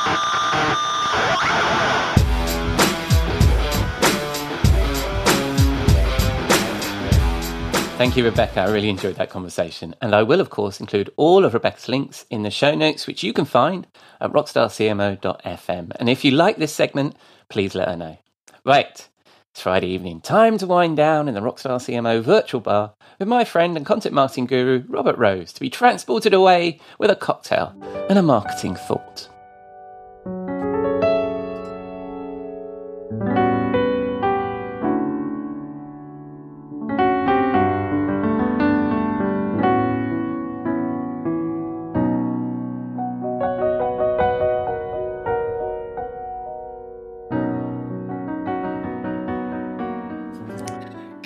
[8.00, 8.62] Thank you, Rebecca.
[8.62, 9.94] I really enjoyed that conversation.
[10.02, 13.24] And I will, of course, include all of Rebecca's links in the show notes, which
[13.24, 13.86] you can find
[14.22, 15.92] at rockstarcmo.fm.
[16.00, 17.18] And if you like this segment,
[17.50, 18.18] please let her know.
[18.64, 19.10] Right,
[19.52, 20.22] it's Friday evening.
[20.22, 24.16] Time to wind down in the Rockstar CMO virtual bar with my friend and content
[24.16, 27.76] marketing guru, Robert Rose, to be transported away with a cocktail
[28.08, 29.28] and a marketing thought.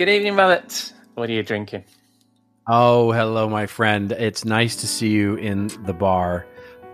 [0.04, 0.92] Good evening, Robert.
[1.14, 1.86] What are you drinking?
[2.68, 4.12] Oh, hello, my friend.
[4.12, 6.46] It's nice to see you in the bar.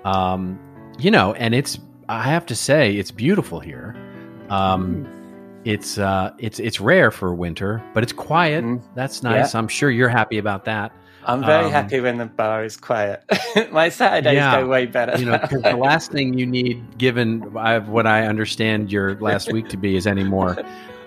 [0.06, 0.60] Um,
[1.00, 3.96] you know, and it's I have to say it's beautiful here.
[4.52, 5.08] Um,
[5.66, 8.64] it's uh, it's it's rare for winter, but it's quiet.
[8.64, 8.84] Mm.
[8.94, 9.56] That's nice.
[9.56, 10.92] I'm sure you're happy about that.
[11.26, 13.24] I'm very Um, happy when the bar is quiet.
[13.72, 14.62] My Saturdays Yeah.
[14.62, 15.18] go way better.
[15.18, 19.78] You know, the last thing you need, given what I understand your last week to
[19.78, 20.56] be, is any more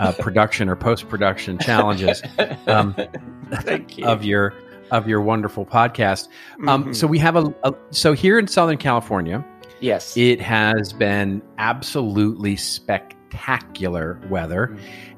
[0.02, 2.22] uh, production or post production challenges
[2.66, 2.94] um,
[3.52, 4.06] Thank you.
[4.06, 4.54] of your
[4.90, 6.28] of your wonderful podcast.
[6.68, 6.94] Um, Mhm.
[6.94, 9.42] So we have a, a so here in Southern California,
[9.80, 10.16] yes.
[10.16, 14.76] It has been absolutely spectacular weather.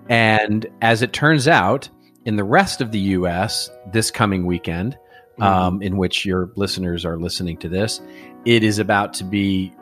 [0.09, 1.89] And as it turns out,
[2.25, 4.97] in the rest of the US this coming weekend,
[5.41, 8.01] um, in which your listeners are listening to this,
[8.45, 9.73] it is about to be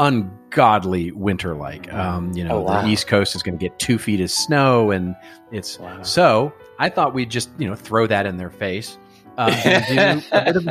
[0.00, 1.92] ungodly winter like.
[1.92, 2.82] Um, you know, Oh, wow.
[2.82, 5.14] the East Coast is going to get two feet of snow, and
[5.52, 6.02] it's Wow.
[6.02, 6.52] so.
[6.78, 8.98] I thought we'd just you know throw that in their face.
[9.38, 10.66] Um, a bit of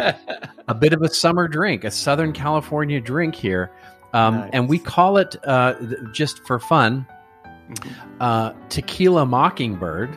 [0.67, 3.71] a bit of a summer drink, a Southern California drink here.
[4.13, 4.49] Um, Nice.
[4.53, 5.75] And we call it, uh,
[6.11, 7.05] just for fun,
[7.69, 7.91] Mhm.
[8.19, 10.09] uh, Tequila Mockingbird.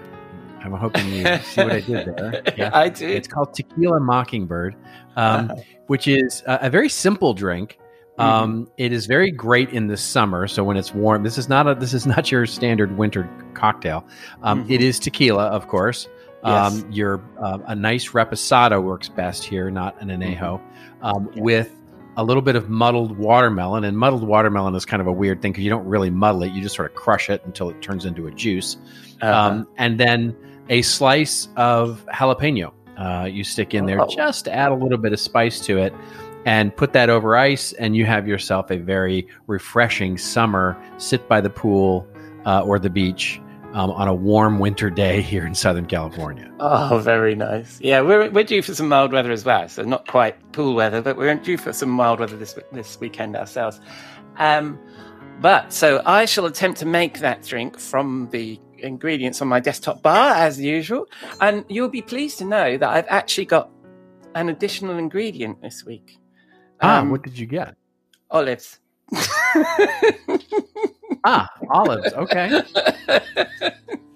[0.65, 2.43] I'm hoping you see what I did there.
[2.57, 2.71] Yeah.
[2.73, 3.07] I do.
[3.07, 4.77] It's called Tequila Mockingbird,
[5.17, 5.53] um,
[5.89, 7.79] which is a, a very simple drink.
[8.19, 8.21] Mm-hmm.
[8.21, 10.47] Um, it is very great in the summer.
[10.47, 14.07] So when it's warm, this is not a this is not your standard winter cocktail.
[14.43, 14.71] Um, Mhm.
[14.71, 16.09] it is tequila, of course.
[16.45, 16.73] Yes.
[16.85, 20.61] Um, your uh, a nice reposado works best here, not an anejo,
[21.03, 21.37] um, Mm-hmm.
[21.39, 21.43] Yeah.
[21.43, 21.75] with
[22.19, 23.85] a little bit of muddled watermelon.
[23.85, 26.53] And muddled watermelon is kind of a weird thing because you don't really muddle it;
[26.53, 28.77] you just sort of crush it until it turns into a juice.
[29.23, 29.33] Uh-huh.
[29.33, 30.37] Um, and then
[30.69, 32.73] a slice of jalapeno.
[32.99, 34.07] Uh, you stick in there Oh.
[34.07, 35.95] just to add a little bit of spice to it,
[36.45, 40.77] and put that over ice, and you have yourself a very refreshing summer.
[40.99, 42.07] Sit by the pool
[42.45, 43.41] uh, or the beach
[43.73, 46.51] um, on a warm winter day here in Southern California.
[46.61, 47.81] Oh, very nice.
[47.81, 49.69] Yeah, we're we're due for some mild weather as well.
[49.69, 53.37] So not quite pool weather, but we're due for some mild weather this this weekend
[53.37, 53.81] ourselves.
[54.37, 54.79] Um,
[55.41, 60.03] but so I shall attempt to make that drink from the ingredients on my desktop
[60.03, 61.07] bar as usual,
[61.41, 63.71] and you'll be pleased to know that I've actually got
[64.35, 66.19] an additional ingredient this week.
[66.83, 67.75] Ah, Um, what did you get?
[68.31, 68.79] olives.
[71.25, 72.13] Ah, olives.
[72.15, 72.51] Okay,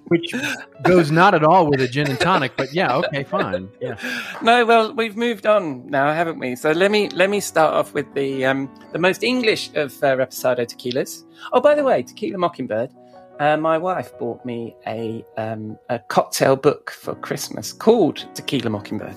[0.08, 0.34] which
[0.82, 3.68] goes not at all with a gin and tonic, but yeah, okay, fine.
[3.80, 3.94] Yeah.
[4.42, 6.56] No, well, we've moved on now, haven't we?
[6.56, 10.16] So let me let me start off with the um, the most English of uh,
[10.16, 11.22] Reposado tequilas.
[11.52, 12.90] Oh, by the way, Tequila Mockingbird.
[13.38, 19.16] Uh, my wife bought me a um, a cocktail book for Christmas called Tequila Mockingbird.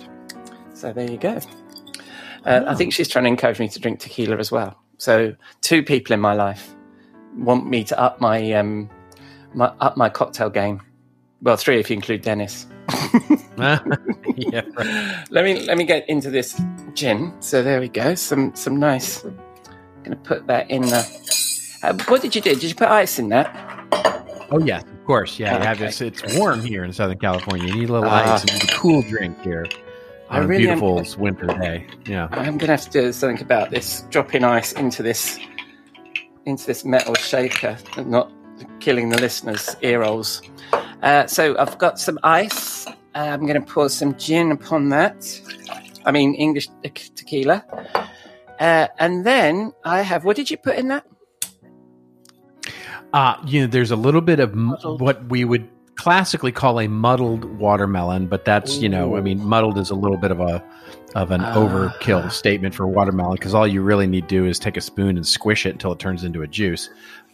[0.76, 1.40] So there you go.
[2.46, 4.78] Uh, I think she's trying to encourage me to drink tequila as well.
[4.98, 6.74] So two people in my life
[7.36, 8.90] want me to up my um,
[9.54, 10.82] my up my cocktail game.
[11.42, 12.68] Well, three if you include Dennis.
[13.58, 13.80] yeah.
[14.76, 15.24] Right.
[15.30, 16.60] let me let me get into this
[16.94, 17.34] gin.
[17.40, 18.16] So there we go.
[18.16, 19.24] Some some nice.
[19.24, 19.38] I'm
[20.04, 21.78] Going to put that in the.
[21.84, 22.54] Uh, what did you do?
[22.56, 23.54] Did you put ice in that?
[24.52, 25.38] Oh yeah, of course.
[25.40, 25.86] Yeah, Okay.
[25.86, 26.02] this.
[26.02, 27.68] It's warm here in Southern California.
[27.68, 28.36] You need a little Ah.
[28.36, 28.46] ice.
[28.46, 29.66] You need a cool drink here
[30.30, 31.88] I really a am- beautiful winter day.
[32.06, 32.28] Yeah.
[32.32, 34.02] I'm going to have to do something about this.
[34.10, 35.40] Dropping ice into this
[36.46, 38.32] into this metal shaker and not
[38.80, 40.42] killing the listeners' ear holes.
[41.02, 42.88] Uh, so I've got some ice.
[42.88, 45.42] Uh, I'm going to pour some gin upon that.
[46.06, 47.64] I mean English te- tequila.
[48.60, 50.26] Uh, and then I have.
[50.26, 51.06] What did you put in that?
[53.14, 55.68] Uh, you know, there's a little bit of m- what we would
[56.00, 60.18] classically call a muddled watermelon, but that's you know, I mean, muddled is a little
[60.18, 60.64] bit of a
[61.16, 61.54] of an Ah.
[61.56, 65.18] overkill statement for watermelon because all you really need to do is take a spoon
[65.18, 66.90] and squish it until it turns into a juice.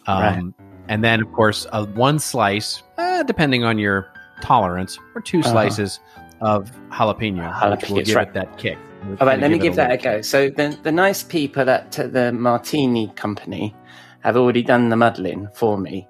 [0.07, 0.43] Um, Right.
[0.87, 4.07] And then, of course, uh, one slice, uh, depending on your
[4.41, 5.51] tolerance, or 2 Uh-huh.
[5.51, 5.99] slices
[6.41, 8.27] of jalapeno, which will give right.
[8.27, 8.77] it that kick.
[9.11, 10.21] It's All right, let me give that a go.
[10.21, 13.75] So the the nice people at uh, the Martini company
[14.21, 16.07] have already done the muddling for me,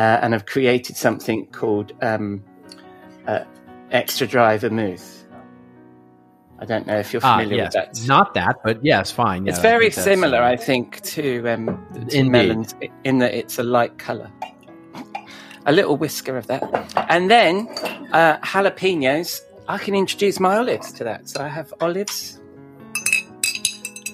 [0.00, 2.42] uh, and have created something called um,
[3.26, 3.44] uh,
[3.90, 5.06] extra dry vermouth.
[6.58, 8.06] I don't know if you're Ah, familiar yes, with that.
[8.08, 9.46] not that, but yes, fine.
[9.46, 11.66] it's yeah, I very that's, similar, uh, I think, to, um,
[12.08, 12.74] to melons
[13.04, 14.30] in that it's a light colour.
[15.66, 16.62] A little whisker of that,
[17.10, 17.68] and then
[18.12, 19.40] uh, jalapenos.
[19.68, 21.28] I can introduce my olives to that.
[21.28, 22.40] So I have olives.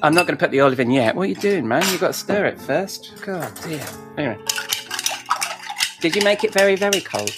[0.02, 1.14] I'm not going to put the olive in yet.
[1.16, 1.82] What are you doing, man?
[1.90, 3.12] You've got to stir it first.
[3.24, 3.86] God dear.
[4.18, 4.38] Anyway,
[6.00, 7.34] did you make it very, very cold?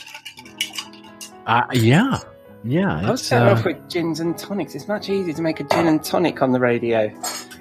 [1.46, 2.18] Uh, yeah,
[2.64, 2.98] yeah.
[3.06, 4.74] I was better uh, off with gins and tonics.
[4.74, 7.10] It's much easier to make a gin and tonic on the radio.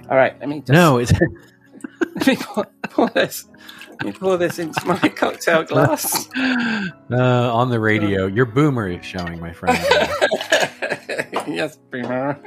[0.09, 1.13] All right, let me just no, it's
[2.15, 3.45] let me pour, pour this.
[3.91, 6.29] Let me pour this into my cocktail glass.
[6.35, 8.27] uh, on the radio.
[8.27, 9.77] Your boomer is showing, my friend.
[11.47, 12.39] yes, Boomer.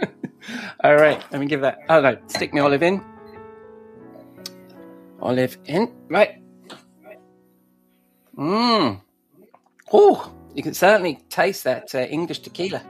[0.85, 1.79] All right, let me give that.
[1.89, 3.03] Oh no, stick my olive in.
[5.21, 5.93] Olive in.
[6.09, 6.40] Right.
[8.41, 9.01] Mmm.
[9.93, 12.83] Oh, you can certainly taste that uh, English tequila.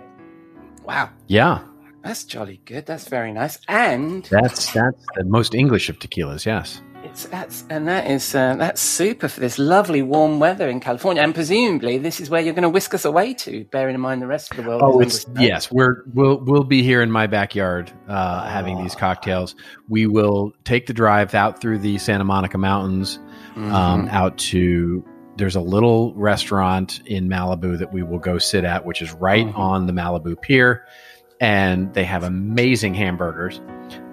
[0.85, 1.63] Wow, yeah,
[2.03, 2.87] that's jolly good.
[2.87, 3.59] That's very nice.
[3.69, 6.47] And that's that's the most English of tequilas.
[6.47, 6.81] Yes.
[7.03, 11.23] it's that's and that is uh, that's super for this lovely warm weather in California.
[11.23, 14.23] And presumably, this is where you're going to whisk us away to, bearing in mind
[14.23, 14.83] the rest of the world.
[14.85, 15.71] Oh, is it's yes.
[15.73, 19.55] We're we'll we'll be here in my backyard uh, having these cocktails.
[19.89, 23.19] We will take the drive out through the Santa Monica Mountains,
[23.57, 24.11] um, Mhm.
[24.13, 25.05] out to.
[25.37, 29.47] There's a little restaurant in Malibu that we will go sit at, which is right
[29.47, 29.57] Mhm.
[29.57, 30.85] on the Malibu Pier,
[31.41, 33.61] and they have amazing hamburgers.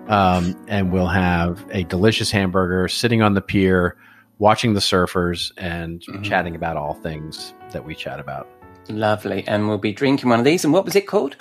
[0.07, 3.97] Um, and we'll have a delicious hamburger sitting on the pier,
[4.39, 6.23] watching the surfers and Mhm.
[6.23, 8.47] chatting about all things that we chat about.
[8.87, 9.43] Lovely.
[9.47, 10.63] And we'll be drinking one of these.
[10.63, 11.35] And what was it called?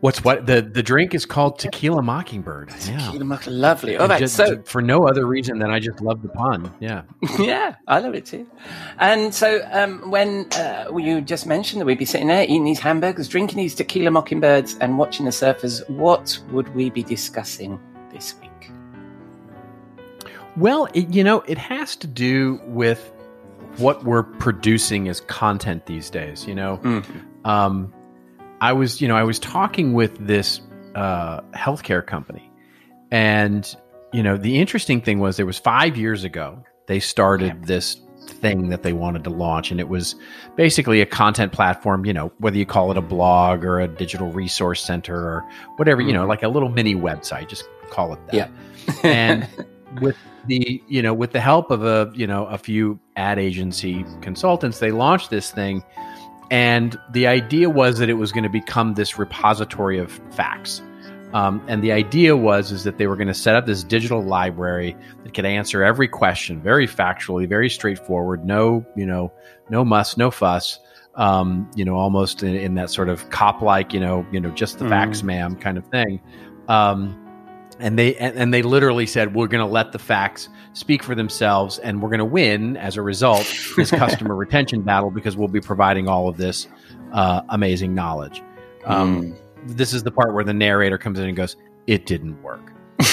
[0.00, 2.70] What's what the the drink is called Tequila Mockingbird.
[2.88, 2.98] Yeah.
[2.98, 3.44] Tequila Muck.
[3.46, 3.96] Lovely.
[3.96, 4.18] All And right.
[4.18, 6.72] just- So, for no other reason than I just love the pun.
[6.80, 7.02] Yeah.
[7.38, 8.46] yeah, I love it too.
[8.98, 12.78] And so, um, when uh, you just mentioned that we'd be sitting there eating these
[12.80, 17.78] hamburgers, drinking these tequila mockingbirds, and watching the surfers, what would we be discussing
[18.10, 18.70] this week?
[20.56, 23.12] Well, it, you know, it has to do with
[23.76, 26.46] what we're producing as content these days.
[26.46, 27.04] You know, Mhm.
[27.44, 27.92] um,
[28.60, 30.60] I was, you know, I was talking with this
[30.94, 32.50] uh, healthcare company,
[33.10, 33.74] and
[34.12, 37.96] you know, the interesting thing was there was five years ago they started this
[38.26, 40.14] thing that they wanted to launch, and it was
[40.56, 42.04] basically a content platform.
[42.04, 46.02] You know, whether you call it a blog or a digital resource center or whatever,
[46.02, 47.48] you know, like a little mini website.
[47.48, 48.34] Just call it that.
[48.34, 48.48] Yeah.
[49.04, 49.48] and
[50.00, 54.04] with the you know with the help of a you know a few ad agency
[54.22, 55.84] consultants they launched this thing
[56.50, 60.82] and the idea was that it was going to become this repository of facts
[61.32, 64.20] um, and the idea was is that they were going to set up this digital
[64.22, 69.32] library that could answer every question very factually very straightforward no you know
[69.68, 70.78] no muss no fuss
[71.16, 74.50] um, you know almost in, in that sort of cop like you know you know
[74.50, 74.88] just the Mhm.
[74.90, 76.20] facts ma'am kind of thing
[76.68, 77.16] um,
[77.80, 81.14] and they and, and they literally said we're going to let the facts speak for
[81.14, 83.44] themselves and we're going to win as a result
[83.76, 86.68] this customer retention battle because we'll be providing all of this
[87.12, 88.42] uh, amazing knowledge.
[88.84, 89.34] Um,
[89.66, 91.56] this is the part where the narrator comes in and goes
[91.86, 92.72] it didn't work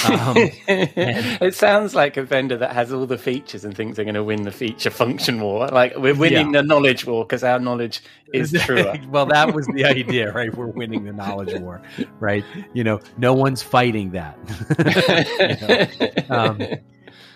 [0.09, 0.35] um,
[0.67, 4.23] it sounds like a vendor that has all the features and thinks they're going to
[4.23, 5.67] win the feature function war.
[5.67, 8.01] Like we're winning the knowledge war because our knowledge
[8.33, 8.95] is truer.
[9.09, 11.81] well that was the idea right we're winning the knowledge war
[12.19, 14.37] right you know no one's fighting that
[16.19, 16.35] You know?
[16.37, 16.61] um,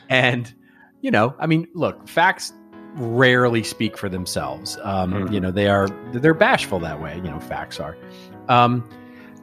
[0.10, 0.54] and
[1.00, 2.52] you know i mean look facts
[2.96, 5.34] rarely speak for themselves um, Mhm.
[5.34, 7.96] you know they are they're bashful that way you know facts are
[8.50, 8.84] um,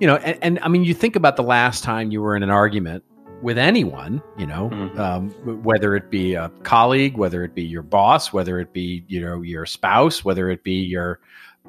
[0.01, 2.43] you know and, and i mean you think about the last time you were in
[2.43, 3.05] an argument
[3.43, 4.99] with anyone you know Mhm.
[4.99, 5.31] um,
[5.63, 9.43] whether it be a colleague whether it be your boss whether it be you know
[9.43, 11.21] your spouse whether it be your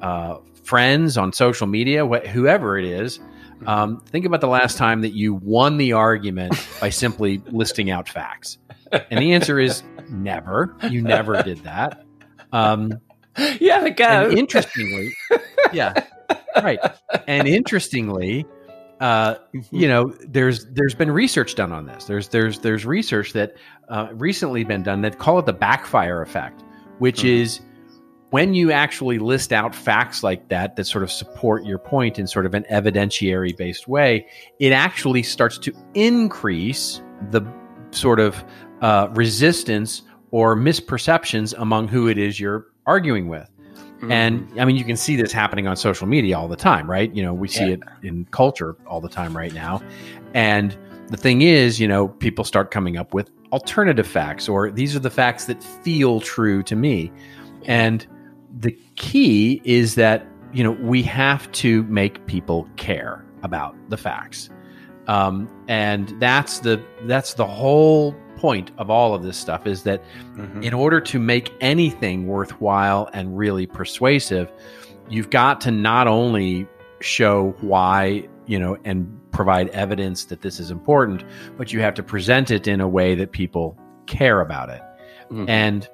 [0.02, 3.20] uh, friends on social media wh- whoever it is
[3.66, 8.08] um, think about the last time that you won the argument by simply listing out
[8.08, 8.56] facts.
[8.90, 10.74] And the answer is never.
[10.88, 12.02] You never did that.
[12.52, 12.92] Um,
[13.36, 14.30] a go.
[14.30, 15.12] interestingly,
[15.74, 15.92] yeah,
[16.62, 16.78] right.
[17.26, 18.46] And interestingly,
[19.00, 19.36] uh,
[19.70, 22.04] you know, there's there's been research done on this.
[22.04, 23.54] There's there's there's research that
[23.88, 26.62] uh, recently been done that call it the backfire effect,
[26.98, 27.40] which Mhm.
[27.40, 27.60] is
[28.30, 32.26] when you actually list out facts like that that sort of support your point in
[32.26, 34.26] sort of an evidentiary based way,
[34.60, 37.00] it actually starts to increase
[37.30, 37.40] the
[37.90, 38.44] sort of
[38.82, 43.48] uh, resistance or misperceptions among who it is you're arguing with.
[44.00, 44.12] Mm-hmm.
[44.12, 47.14] And I mean, you can see this happening on social media all the time, right?
[47.14, 47.74] You know, we see Yeah.
[47.74, 49.82] it in culture all the time right now.
[50.34, 50.76] And
[51.08, 55.00] the thing is, you know, people start coming up with alternative facts, or these are
[55.00, 57.12] the facts that feel true to me.
[57.66, 58.06] And
[58.58, 64.50] the key is that, you know, we have to make people care about the facts.
[65.08, 70.02] Um, and that's the that's the whole point of all of this stuff is that
[70.36, 70.64] Mhm.
[70.64, 74.50] in order to make anything worthwhile and really persuasive,
[75.10, 76.66] you've got to not only
[77.00, 81.22] show why, you know, and provide evidence that this is important,
[81.58, 83.76] but you have to present it in a way that people
[84.06, 84.80] care about it.
[85.30, 85.48] Mhm.
[85.48, 85.88] And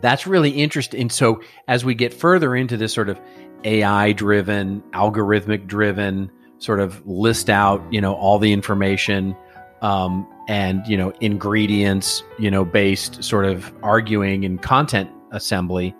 [0.00, 1.10] that's really interesting.
[1.10, 3.18] So as we get further into this sort of
[3.64, 9.34] AI driven, algorithmic driven, sort of list out, you know, all the information
[9.82, 15.94] um, and you know ingredients, you know, based sort of arguing and content assembly,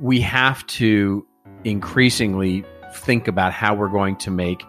[0.00, 1.26] we have to
[1.64, 4.62] increasingly think about how we're going to make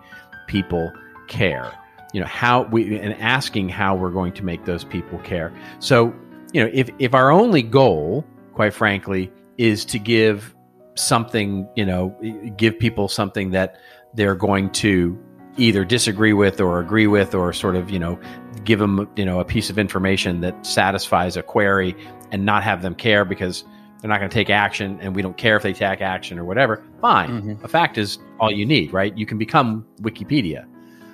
[0.48, 0.91] people
[1.28, 1.72] care.
[2.14, 5.52] You know how we and asking how we're going to make those people care.
[5.80, 6.14] So
[6.54, 10.56] you know if if our only goal, quite frankly, is to give
[10.96, 12.16] something, you know,
[12.58, 13.78] give people something that
[14.14, 15.18] they're going to
[15.58, 18.20] either disagree with or agree with or sort of you know
[18.64, 21.95] give them you know a piece of information that satisfies a query
[22.32, 23.64] and not have them care because
[24.01, 26.43] they're not going to take action and we don't care if they take action or
[26.45, 27.64] whatever fine Mhm.
[27.64, 30.66] a fact is all you need right you can become wikipedia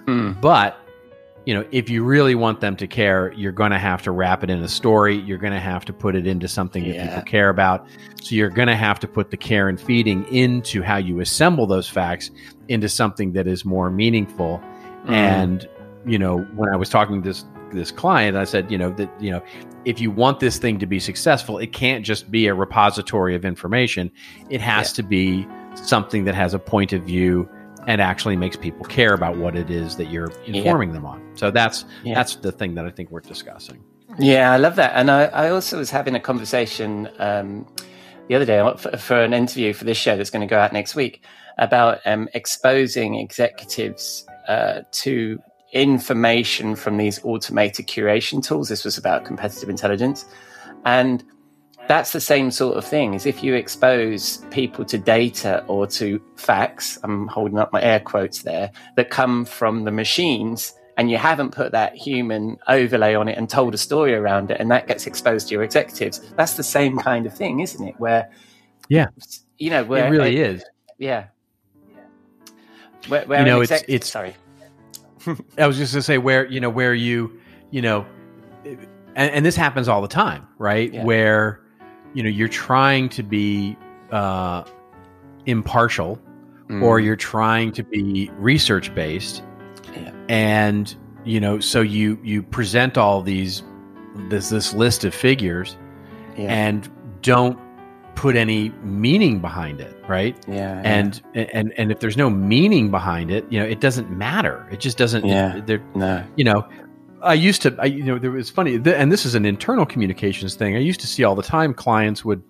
[0.05, 0.39] Mm.
[0.41, 0.77] but
[1.45, 4.43] you know if you really want them to care you're going to have to wrap
[4.43, 7.07] it in a story you're going to have to put it into something that Yeah.
[7.07, 7.87] people care about
[8.21, 11.65] so you're going to have to put the care and feeding into how you assemble
[11.65, 12.29] those facts
[12.67, 14.61] into something that is more meaningful
[15.05, 15.11] Mm.
[15.13, 15.69] and
[16.05, 19.09] you know when i was talking to this this client i said you know that
[19.21, 19.41] you know
[19.85, 23.45] if you want this thing to be successful it can't just be a repository of
[23.45, 24.11] information
[24.49, 24.95] it has Yeah.
[24.95, 27.47] to be something that has a point of view
[27.87, 31.49] and actually makes people care about what it is that you're informing them on so
[31.51, 32.15] that's Yeah.
[32.15, 33.83] that's the thing that i think we're discussing
[34.17, 34.91] Yeah, I love that.
[34.95, 37.65] And I, I also was having a conversation um,
[38.27, 40.73] the other day for, for an interview for this show that's going to go out
[40.73, 41.23] next week
[41.57, 45.39] about um, exposing executives uh, to
[45.73, 48.67] information from these automated curation tools.
[48.67, 50.25] This was about competitive intelligence.
[50.85, 51.23] And
[51.89, 56.21] that's the same sort of thing is if you expose people to data or to
[56.35, 61.17] facts, I'm holding up my air quotes there, that come from the machines and you
[61.17, 64.85] haven't put that human overlay on it and told a story around it and that
[64.87, 67.95] gets exposed to your executives, that's the same kind of thing, isn't it?
[67.97, 68.29] Where
[68.87, 69.07] Yeah.
[69.57, 70.63] you know, where it really is
[70.99, 71.25] yeah.
[73.07, 74.35] Where, where You know, an it's- it's- sorry.
[75.57, 77.39] I was just going to say where you know where you
[77.71, 78.05] you know,
[78.63, 78.77] and,
[79.15, 80.93] and this happens all the time, right?
[80.93, 81.03] Yeah.
[81.03, 81.61] Where
[82.13, 83.77] you know you're trying to be
[84.11, 84.63] uh,
[85.45, 86.19] impartial,
[86.81, 87.03] or Mm.
[87.05, 89.43] you're trying to be research based,
[89.95, 90.11] Yeah.
[90.29, 90.95] and
[91.25, 93.63] you know, so you you present all these
[94.29, 95.77] this this list of figures
[96.37, 96.47] yeah.
[96.67, 96.89] and
[97.21, 97.57] don't
[98.15, 100.35] put any meaning behind it, right?
[100.47, 100.81] yeah.
[100.83, 104.67] And and and if there's no meaning behind it, you know, it doesn't matter.
[104.71, 105.25] It just doesn't.
[105.25, 105.61] Yeah.
[105.65, 106.23] There, no.
[106.35, 106.67] you know,
[107.21, 109.85] I used to, I, you know, there was funny, th- and this is an internal
[109.85, 110.75] communications thing.
[110.75, 112.41] I used to see all the time clients would,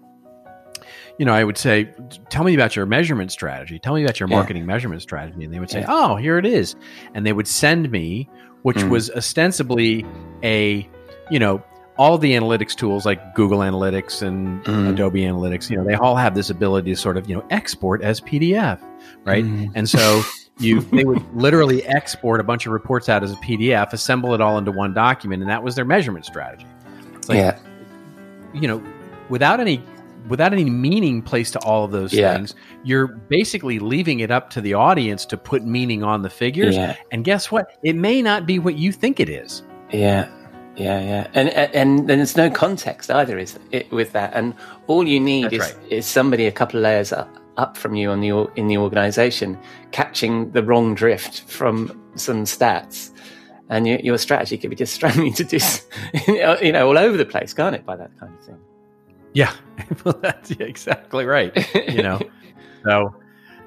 [1.17, 1.89] you know, I would say,
[2.29, 3.79] "Tell me about your measurement strategy.
[3.79, 4.35] Tell me about your Yeah.
[4.35, 5.87] marketing measurement strategy," and they would say, Yeah.
[5.89, 6.75] "Oh, here it is,"
[7.13, 8.29] and they would send me,
[8.61, 8.89] which Mm.
[8.89, 10.05] was ostensibly
[10.43, 10.87] a,
[11.29, 11.61] you know.
[11.97, 14.91] All the analytics tools like Google Analytics and Mm.
[14.91, 18.01] Adobe Analytics, you know, they all have this ability to sort of, you know, export
[18.01, 18.79] as PDF,
[19.25, 19.43] right?
[19.43, 19.71] Mm.
[19.75, 20.21] And so
[20.59, 24.41] you they would literally export a bunch of reports out as a PDF, assemble it
[24.41, 26.67] all into one document, and that was their measurement strategy.
[27.27, 27.59] Like, yeah.
[28.53, 28.83] you know,
[29.29, 29.83] without any
[30.27, 32.35] without any meaning placed to all of those Yeah.
[32.35, 32.53] things,
[32.83, 36.75] you're basically leaving it up to the audience to put meaning on the figures.
[36.75, 36.95] Yeah.
[37.11, 37.71] And guess what?
[37.83, 39.63] It may not be what you think it is.
[39.91, 40.27] Yeah,
[40.75, 44.31] yeah, yeah, and and, and then there's no context either, is it with that?
[44.33, 44.53] And
[44.87, 45.91] all you need That's is right.
[45.91, 47.29] is somebody a couple of layers up,
[47.59, 49.59] up from you on the in the organization,
[49.91, 53.11] catching the wrong drift from some stats,
[53.69, 55.85] and your, your strategy could be just thrown to this,
[56.27, 57.85] you know, all over the place, can't it?
[57.85, 58.59] By that kind of thing.
[59.33, 59.53] Yeah.
[60.03, 61.55] well, that's exactly right.
[61.75, 62.19] You know.
[62.83, 63.15] So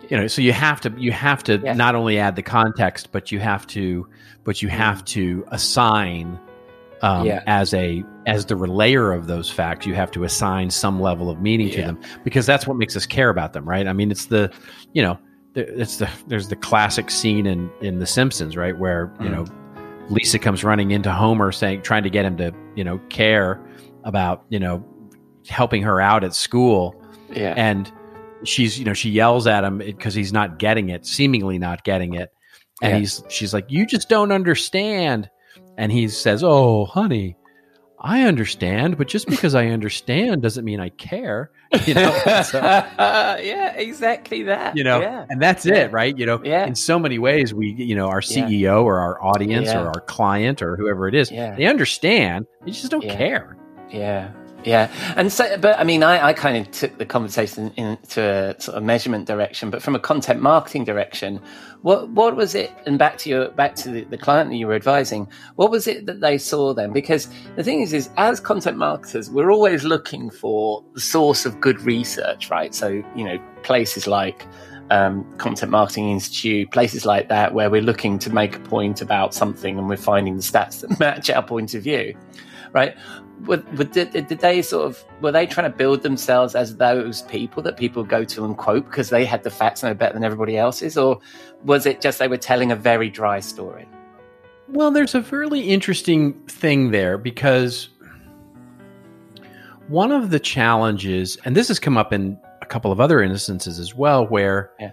[0.09, 1.74] you know, so you have to you have to Yeah.
[1.74, 4.07] not only add the context, but you have to
[4.45, 5.07] but you have mm.
[5.07, 6.38] to assign
[7.03, 7.43] um, Yeah.
[7.47, 9.87] as a as the relayer of those facts.
[9.87, 13.05] You have to assign some level of meaning to them because that's what makes us
[13.07, 13.87] care about them, right?
[13.89, 14.51] I mean, it's the
[14.93, 15.19] you know,
[15.55, 19.33] it's the there's the classic scene in in The Simpsons, right, where you Mm.
[19.33, 19.45] know
[20.09, 23.61] Lisa comes running into Homer saying, trying to get him to you know care
[24.05, 24.85] about you know
[25.49, 26.95] helping her out at school
[27.31, 27.55] Yeah.
[27.57, 27.91] and
[28.45, 32.15] she's you know she yells at him because he's not getting it seemingly not getting
[32.15, 32.31] it
[32.83, 32.99] and Yeah.
[32.99, 35.29] he's she's like you just don't understand
[35.79, 37.37] and he says oh honey
[38.01, 41.51] i understand but just because i understand doesn't mean i care
[41.87, 42.11] you know
[42.45, 44.77] so, yeah, exactly that.
[44.77, 45.25] you know yeah.
[45.31, 45.75] and that's Yeah.
[45.85, 46.66] it right you know Yeah.
[46.66, 50.61] in so many ways we you know our ceo or our audience or our client
[50.62, 53.57] or whoever it is they understand they just don't care
[53.91, 54.33] Yeah,
[54.65, 58.61] yeah, and so, but I mean, I, I kind of took the conversation into a
[58.61, 61.41] sort of measurement direction, but from a content marketing direction,
[61.83, 62.71] what what was it?
[62.87, 65.87] And back to your back to the, the client that you were advising, what was
[65.87, 66.93] it that they saw then?
[66.93, 71.61] Because the thing is, is as content marketers, we're always looking for the source of
[71.61, 72.75] good research, right?
[72.75, 74.47] So you know, places like
[74.93, 79.35] um, Content Marketing Institute, places like that, where we're looking to make a point about
[79.35, 82.15] something and we're finding the stats that match our point of view,
[82.73, 82.95] right?
[83.47, 87.22] Were, were, did, did they sort of were they trying to build themselves as those
[87.22, 90.22] people that people go to and quote because they had the facts they're better than
[90.22, 91.18] everybody else's, or
[91.64, 93.88] was it just they were telling a very dry story?
[94.68, 97.88] Well, there's a really interesting thing there because
[99.88, 103.78] one of the challenges, and this has come up in a couple of other instances
[103.78, 104.93] as well, where Yeah.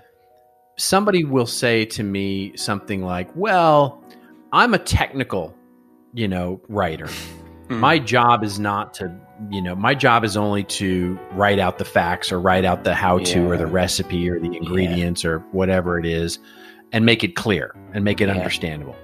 [0.77, 4.03] somebody will say to me something like, Well,
[4.51, 5.53] I'm a technical,
[6.13, 7.07] you know, writer.
[7.70, 7.80] Hmm.
[7.80, 9.11] My job is not to,
[9.49, 12.93] you know, my job is only to write out the facts or write out the
[12.95, 16.39] how to or the recipe or the ingredients or whatever it is
[16.91, 18.34] and make it clear and make it Yeah.
[18.36, 18.95] understandable.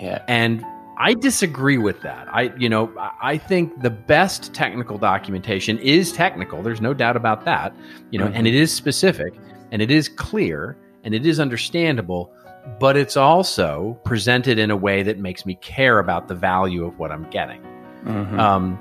[0.00, 0.64] Yeah, And
[1.00, 2.26] I disagree with that.
[2.32, 2.90] I, you know,
[3.22, 6.60] I- think the best technical documentation is technical.
[6.60, 7.72] There's no doubt about that.
[8.10, 8.32] You know, Mhm.
[8.34, 9.32] and it is specific
[9.70, 12.32] and it is clear and it is understandable,
[12.80, 16.98] but it's also presented in a way that makes me care about the value of
[16.98, 17.60] what I'm getting.
[18.04, 18.38] Mhm.
[18.38, 18.78] Um,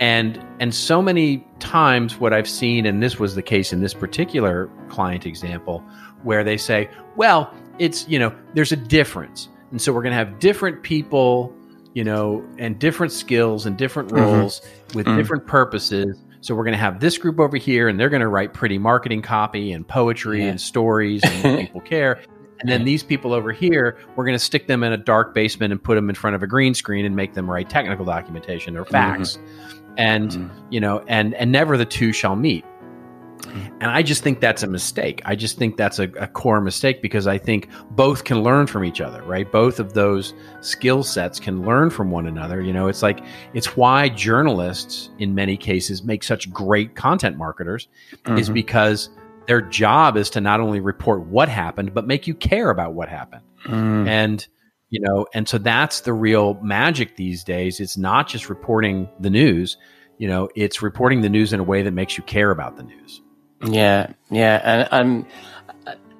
[0.00, 3.94] and and so many times what I've seen, and this was the case in this
[3.94, 5.82] particular client example,
[6.22, 10.16] where they say, "Well, it's you know, there's a difference, and so we're going to
[10.18, 11.52] have different people,
[11.94, 14.20] you know, and different skills and different Mhm.
[14.20, 14.62] roles
[14.94, 15.16] with Mm.
[15.16, 18.28] different purposes." So we're going to have this group over here, and they're going to
[18.28, 20.50] write pretty marketing copy and poetry Yeah.
[20.50, 22.18] and stories, and people care.
[22.64, 25.70] And then these people over here, we're going to stick them in a dark basement
[25.70, 28.74] and put them in front of a green screen and make them write technical documentation
[28.74, 29.38] or facts.
[29.98, 30.50] And Mhm.
[30.70, 32.64] you know, and and never the two shall meet.
[33.80, 35.20] And I just think that's a mistake.
[35.26, 38.84] I just think that's a, a core mistake because I think both can learn from
[38.84, 39.50] each other, right?
[39.52, 42.62] Both of those skill sets can learn from one another.
[42.62, 43.20] You know, it's like
[43.52, 47.86] it's why journalists in many cases make such great content marketers
[48.28, 48.54] is Mhm.
[48.54, 49.10] because
[49.46, 53.08] their job is to not only report what happened, but make you care about what
[53.08, 53.42] happened.
[53.66, 54.08] Mm.
[54.08, 54.46] And,
[54.90, 57.80] you know, and so that's the real magic these days.
[57.80, 59.76] It's not just reporting the news,
[60.18, 62.82] you know, it's reporting the news in a way that makes you care about the
[62.84, 63.20] news.
[63.64, 65.26] Yeah, yeah, and um,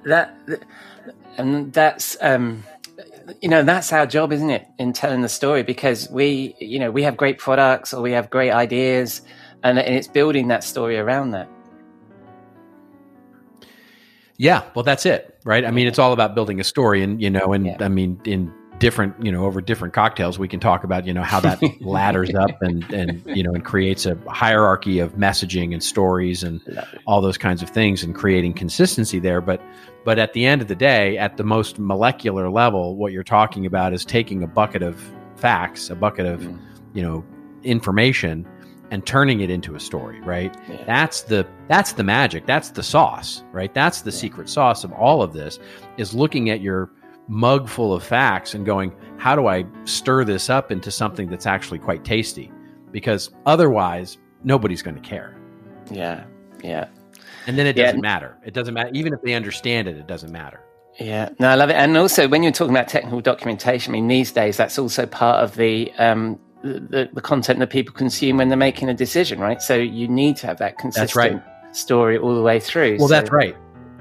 [0.05, 0.37] that
[1.37, 2.65] and that's um,
[3.43, 5.63] you know that's our job, isn't it, in telling the story?
[5.63, 9.23] Because we, you know, we have great products or we have great ideas,
[9.63, 11.49] and, and it's building that story around that.
[14.37, 15.65] Yeah, well, that's it, right?
[15.65, 17.77] I mean, it's all about building a story, and you know, and Yeah.
[17.81, 21.23] I mean, in different, you know, over different cocktails, we can talk about, you know,
[21.23, 25.83] how that ladders up and and you know, and creates a hierarchy of messaging and
[25.83, 26.61] stories and
[27.07, 29.41] all those kinds of things, and creating consistency there.
[29.41, 29.61] But
[30.05, 33.67] but at the end of the day, at the most molecular level, what you're talking
[33.67, 35.01] about is taking a bucket of
[35.37, 36.59] facts, a bucket of Mhm.
[36.93, 37.25] you know
[37.63, 38.47] information,
[38.95, 40.57] and turning it into a story, right?
[40.71, 40.85] Yeah.
[40.87, 42.47] That's the that's the magic.
[42.47, 43.75] That's the sauce, right?
[43.75, 45.59] That's the secret sauce of all of this
[45.97, 46.93] is looking at your
[47.27, 51.45] mug full of facts and going, how do I stir this up into something that's
[51.45, 52.53] actually quite tasty?
[52.93, 55.37] Because otherwise, nobody's going to care.
[55.91, 56.25] Yeah,
[56.63, 56.87] yeah,
[57.49, 58.39] And then it doesn't matter.
[58.47, 58.91] It doesn't matter.
[58.95, 60.61] Even if they understand it, it doesn't matter.
[61.01, 61.31] yeah.
[61.41, 61.75] No, I love it.
[61.75, 65.43] And also, when you're talking about technical documentation, I mean, these days that's also part
[65.43, 69.61] of the um, the, the content that people consume when they're making a decision, right?
[69.61, 71.77] So you need to have that consistent right.
[71.77, 72.97] story all the way through.
[72.99, 73.57] Well, So- that's right.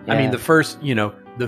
[0.06, 1.48] I mean, the first, you know, the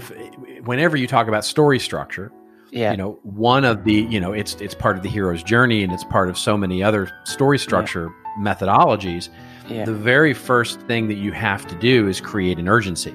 [0.63, 2.31] whenever you talk about story structure,
[2.71, 5.83] yeah, you know one of the you know it's it's part of the hero's journey
[5.83, 8.09] and it's part of so many other story structure
[8.39, 9.29] methodologies
[9.69, 13.13] yeah, the very first thing that you have to do is create an urgency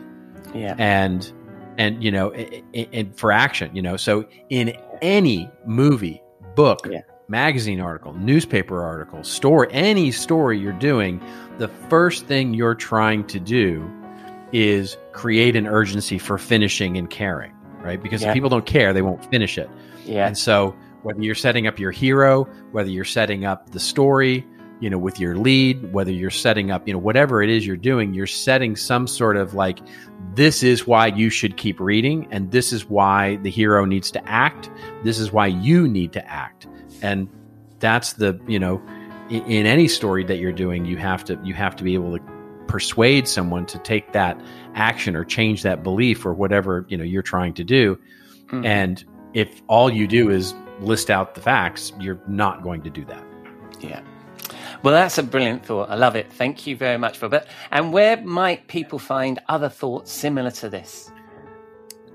[0.55, 1.33] yeah, and
[1.79, 3.97] and you know, and for action, you know.
[3.97, 6.23] So in any movie,
[6.55, 7.01] book, Yeah.
[7.31, 11.23] Magazine article, newspaper article, story, any story you're doing,
[11.59, 13.89] the first thing you're trying to do
[14.53, 17.53] is create an urgency for finishing and caring,
[17.83, 18.03] right?
[18.03, 18.29] Because Yeah.
[18.29, 19.71] if people don't care, they won't finish it.
[20.05, 20.27] Yeah.
[20.27, 24.45] And so whether you're setting up your hero, whether you're setting up the story,
[24.81, 27.77] you know, with your lead, whether you're setting up, you know, whatever it is you're
[27.77, 29.79] doing, you're setting some sort of like,
[30.35, 34.29] this is why you should keep reading, and this is why the hero needs to
[34.29, 34.69] act.
[35.05, 36.67] This is why you need to act.
[37.03, 37.29] And
[37.79, 38.83] that's the, you know,
[39.31, 42.17] in, in any story that you're doing, you have to you have to be able
[42.17, 42.25] to
[42.67, 44.41] persuade someone to take that
[44.75, 47.99] action or change that belief or whatever, you know, you're trying to do.
[48.49, 48.65] Hmm.
[48.65, 49.05] And
[49.35, 53.25] if all you do is list out the facts, you're not going to do that.
[53.81, 54.01] Yeah.
[54.83, 55.91] Well, that's a brilliant thought.
[55.91, 56.33] I love it.
[56.33, 57.47] Thank you very much, Robert.
[57.71, 61.11] And where might people find other thoughts similar to this?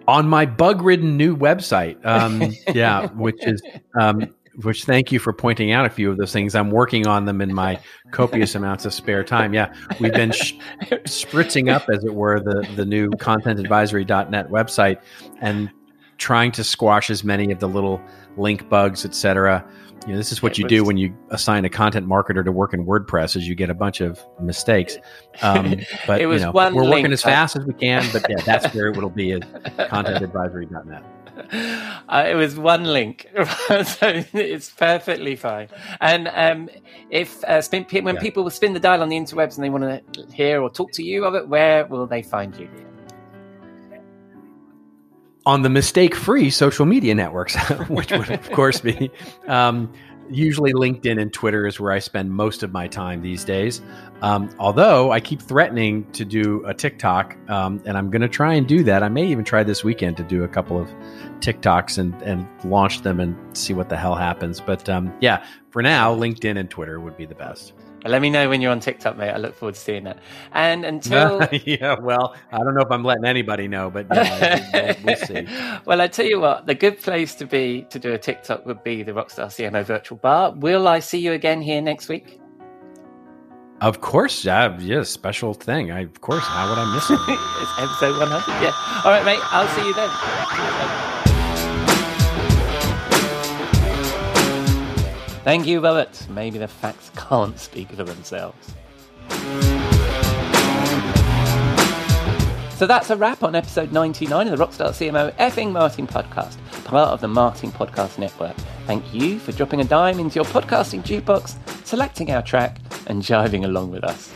[0.07, 3.61] On my bug-ridden new website, um, yeah, which is
[3.99, 4.33] um,
[4.64, 4.86] which.
[4.86, 6.56] Thank you for pointing out a few of those things.
[6.56, 7.80] I'm working on them in my
[8.11, 9.53] copious amounts of spare time.
[9.53, 10.53] Yeah, we've been sh-
[11.06, 15.02] spritzing up, as it were, the the new contentadvisory.net website
[15.41, 15.69] and
[16.18, 18.02] trying to squash as many of the little
[18.38, 19.68] link bugs, etc.
[20.06, 22.73] You know, this is what you do when you assign a content marketer to work
[22.76, 24.98] in WordPress, is you get a bunch of mistakes.
[25.41, 25.77] Um,
[26.07, 28.07] but It was you know, one we're link, working as I- fast as we can.
[28.14, 29.41] But yeah, that's where it'll be at
[29.90, 31.03] contentadvisory.net.
[32.07, 33.27] Uh, it was one link,
[33.68, 35.68] so it's perfectly fine.
[35.99, 36.69] And um,
[37.10, 38.22] if uh, spin, when Yeah.
[38.22, 39.84] people will spin the dial on the interwebs and they want
[40.14, 42.69] to hear or talk to you, of it, where will they find you?
[45.45, 47.55] On the mistake-free social media networks,
[47.88, 49.11] which would of course be
[49.47, 49.91] um,
[50.30, 53.81] usually LinkedIn and Twitter is where I spend most of my time these days.
[54.22, 58.53] Um, although I keep threatening to do a TikTok, um, and I'm going to try
[58.53, 59.03] and do that.
[59.03, 60.89] I may even try this weekend to do a couple of
[61.39, 64.59] TikToks and and launch them and see what the hell happens.
[64.59, 67.73] But um, yeah, for now, LinkedIn and Twitter would be the best.
[68.06, 69.32] Let me know when you're on TikTok, mate.
[69.32, 70.19] I look forward to seeing that.
[70.53, 75.15] And until yeah, well, I don't know if I'm letting anybody know, but yeah, we'll,
[75.15, 75.48] see.
[75.86, 78.84] well, I tell you what, the good place to be to do a TikTok would
[78.84, 80.53] be the Rockstar CMO Virtual Bar.
[80.53, 82.40] Will I see you again here next week?
[83.82, 85.91] Of course, yeah, yeah, special thing.
[85.91, 87.19] I, of course, how would I miss it?
[87.27, 88.64] it's episode 100.
[88.64, 89.02] Yeah.
[89.03, 89.40] All right, mate.
[89.52, 91.14] I'll see you then.
[95.45, 96.27] Thank you, Robert.
[96.27, 98.73] Maybe the facts can't speak for themselves.
[102.72, 107.09] So that's a wrap on episode 99 of the Rockstar CMO effing Marketing Podcast, part
[107.09, 108.55] of the Marketing Podcast Network.
[108.88, 111.55] Thank you for dropping a dime into your podcasting jukebox,
[111.85, 114.34] selecting our track, and jiving along with us.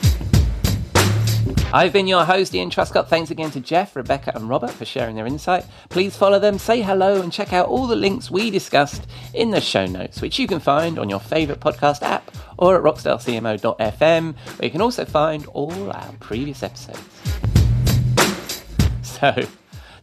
[1.71, 3.09] I've been your host, Ian Truscott.
[3.09, 5.67] Thanks again to Jeff, Rebecca, and Robert for sharing their insight.
[5.89, 9.05] Please follow them, say hello, and check out all the links we discussed
[9.35, 12.81] in the show notes, which you can find on your favourite podcast app or at
[12.81, 16.99] rockstarcmo.fm, where you can also find all our previous episodes.
[19.03, 19.35] So,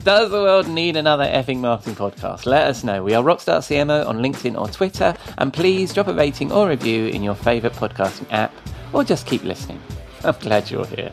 [0.05, 2.47] does the world need another effing marketing podcast?
[2.47, 3.03] Let us know.
[3.03, 7.09] We are Rockstar CMO on LinkedIn or Twitter, and please drop a rating or review
[7.09, 8.55] in your favourite podcasting app,
[8.93, 9.83] or just keep listening.
[10.23, 11.11] I'm glad you're here.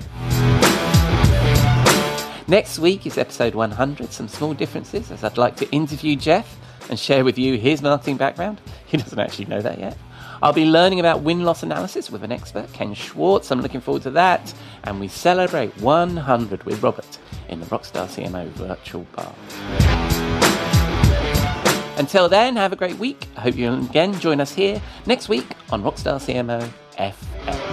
[2.47, 4.11] Next week is episode 100.
[4.11, 6.57] Some small differences, as I'd like to interview Jeff
[6.89, 8.61] and share with you his marketing background.
[8.85, 9.97] He doesn't actually know that yet.
[10.43, 13.49] I'll be learning about win loss analysis with an expert, Ken Schwartz.
[13.49, 14.53] I'm looking forward to that.
[14.83, 17.17] And we celebrate 100 with Robert
[17.49, 19.33] in the Rockstar CMO virtual bar.
[21.97, 23.25] Until then, have a great week.
[23.35, 27.72] I hope you'll again join us here next week on Rockstar CMO FM.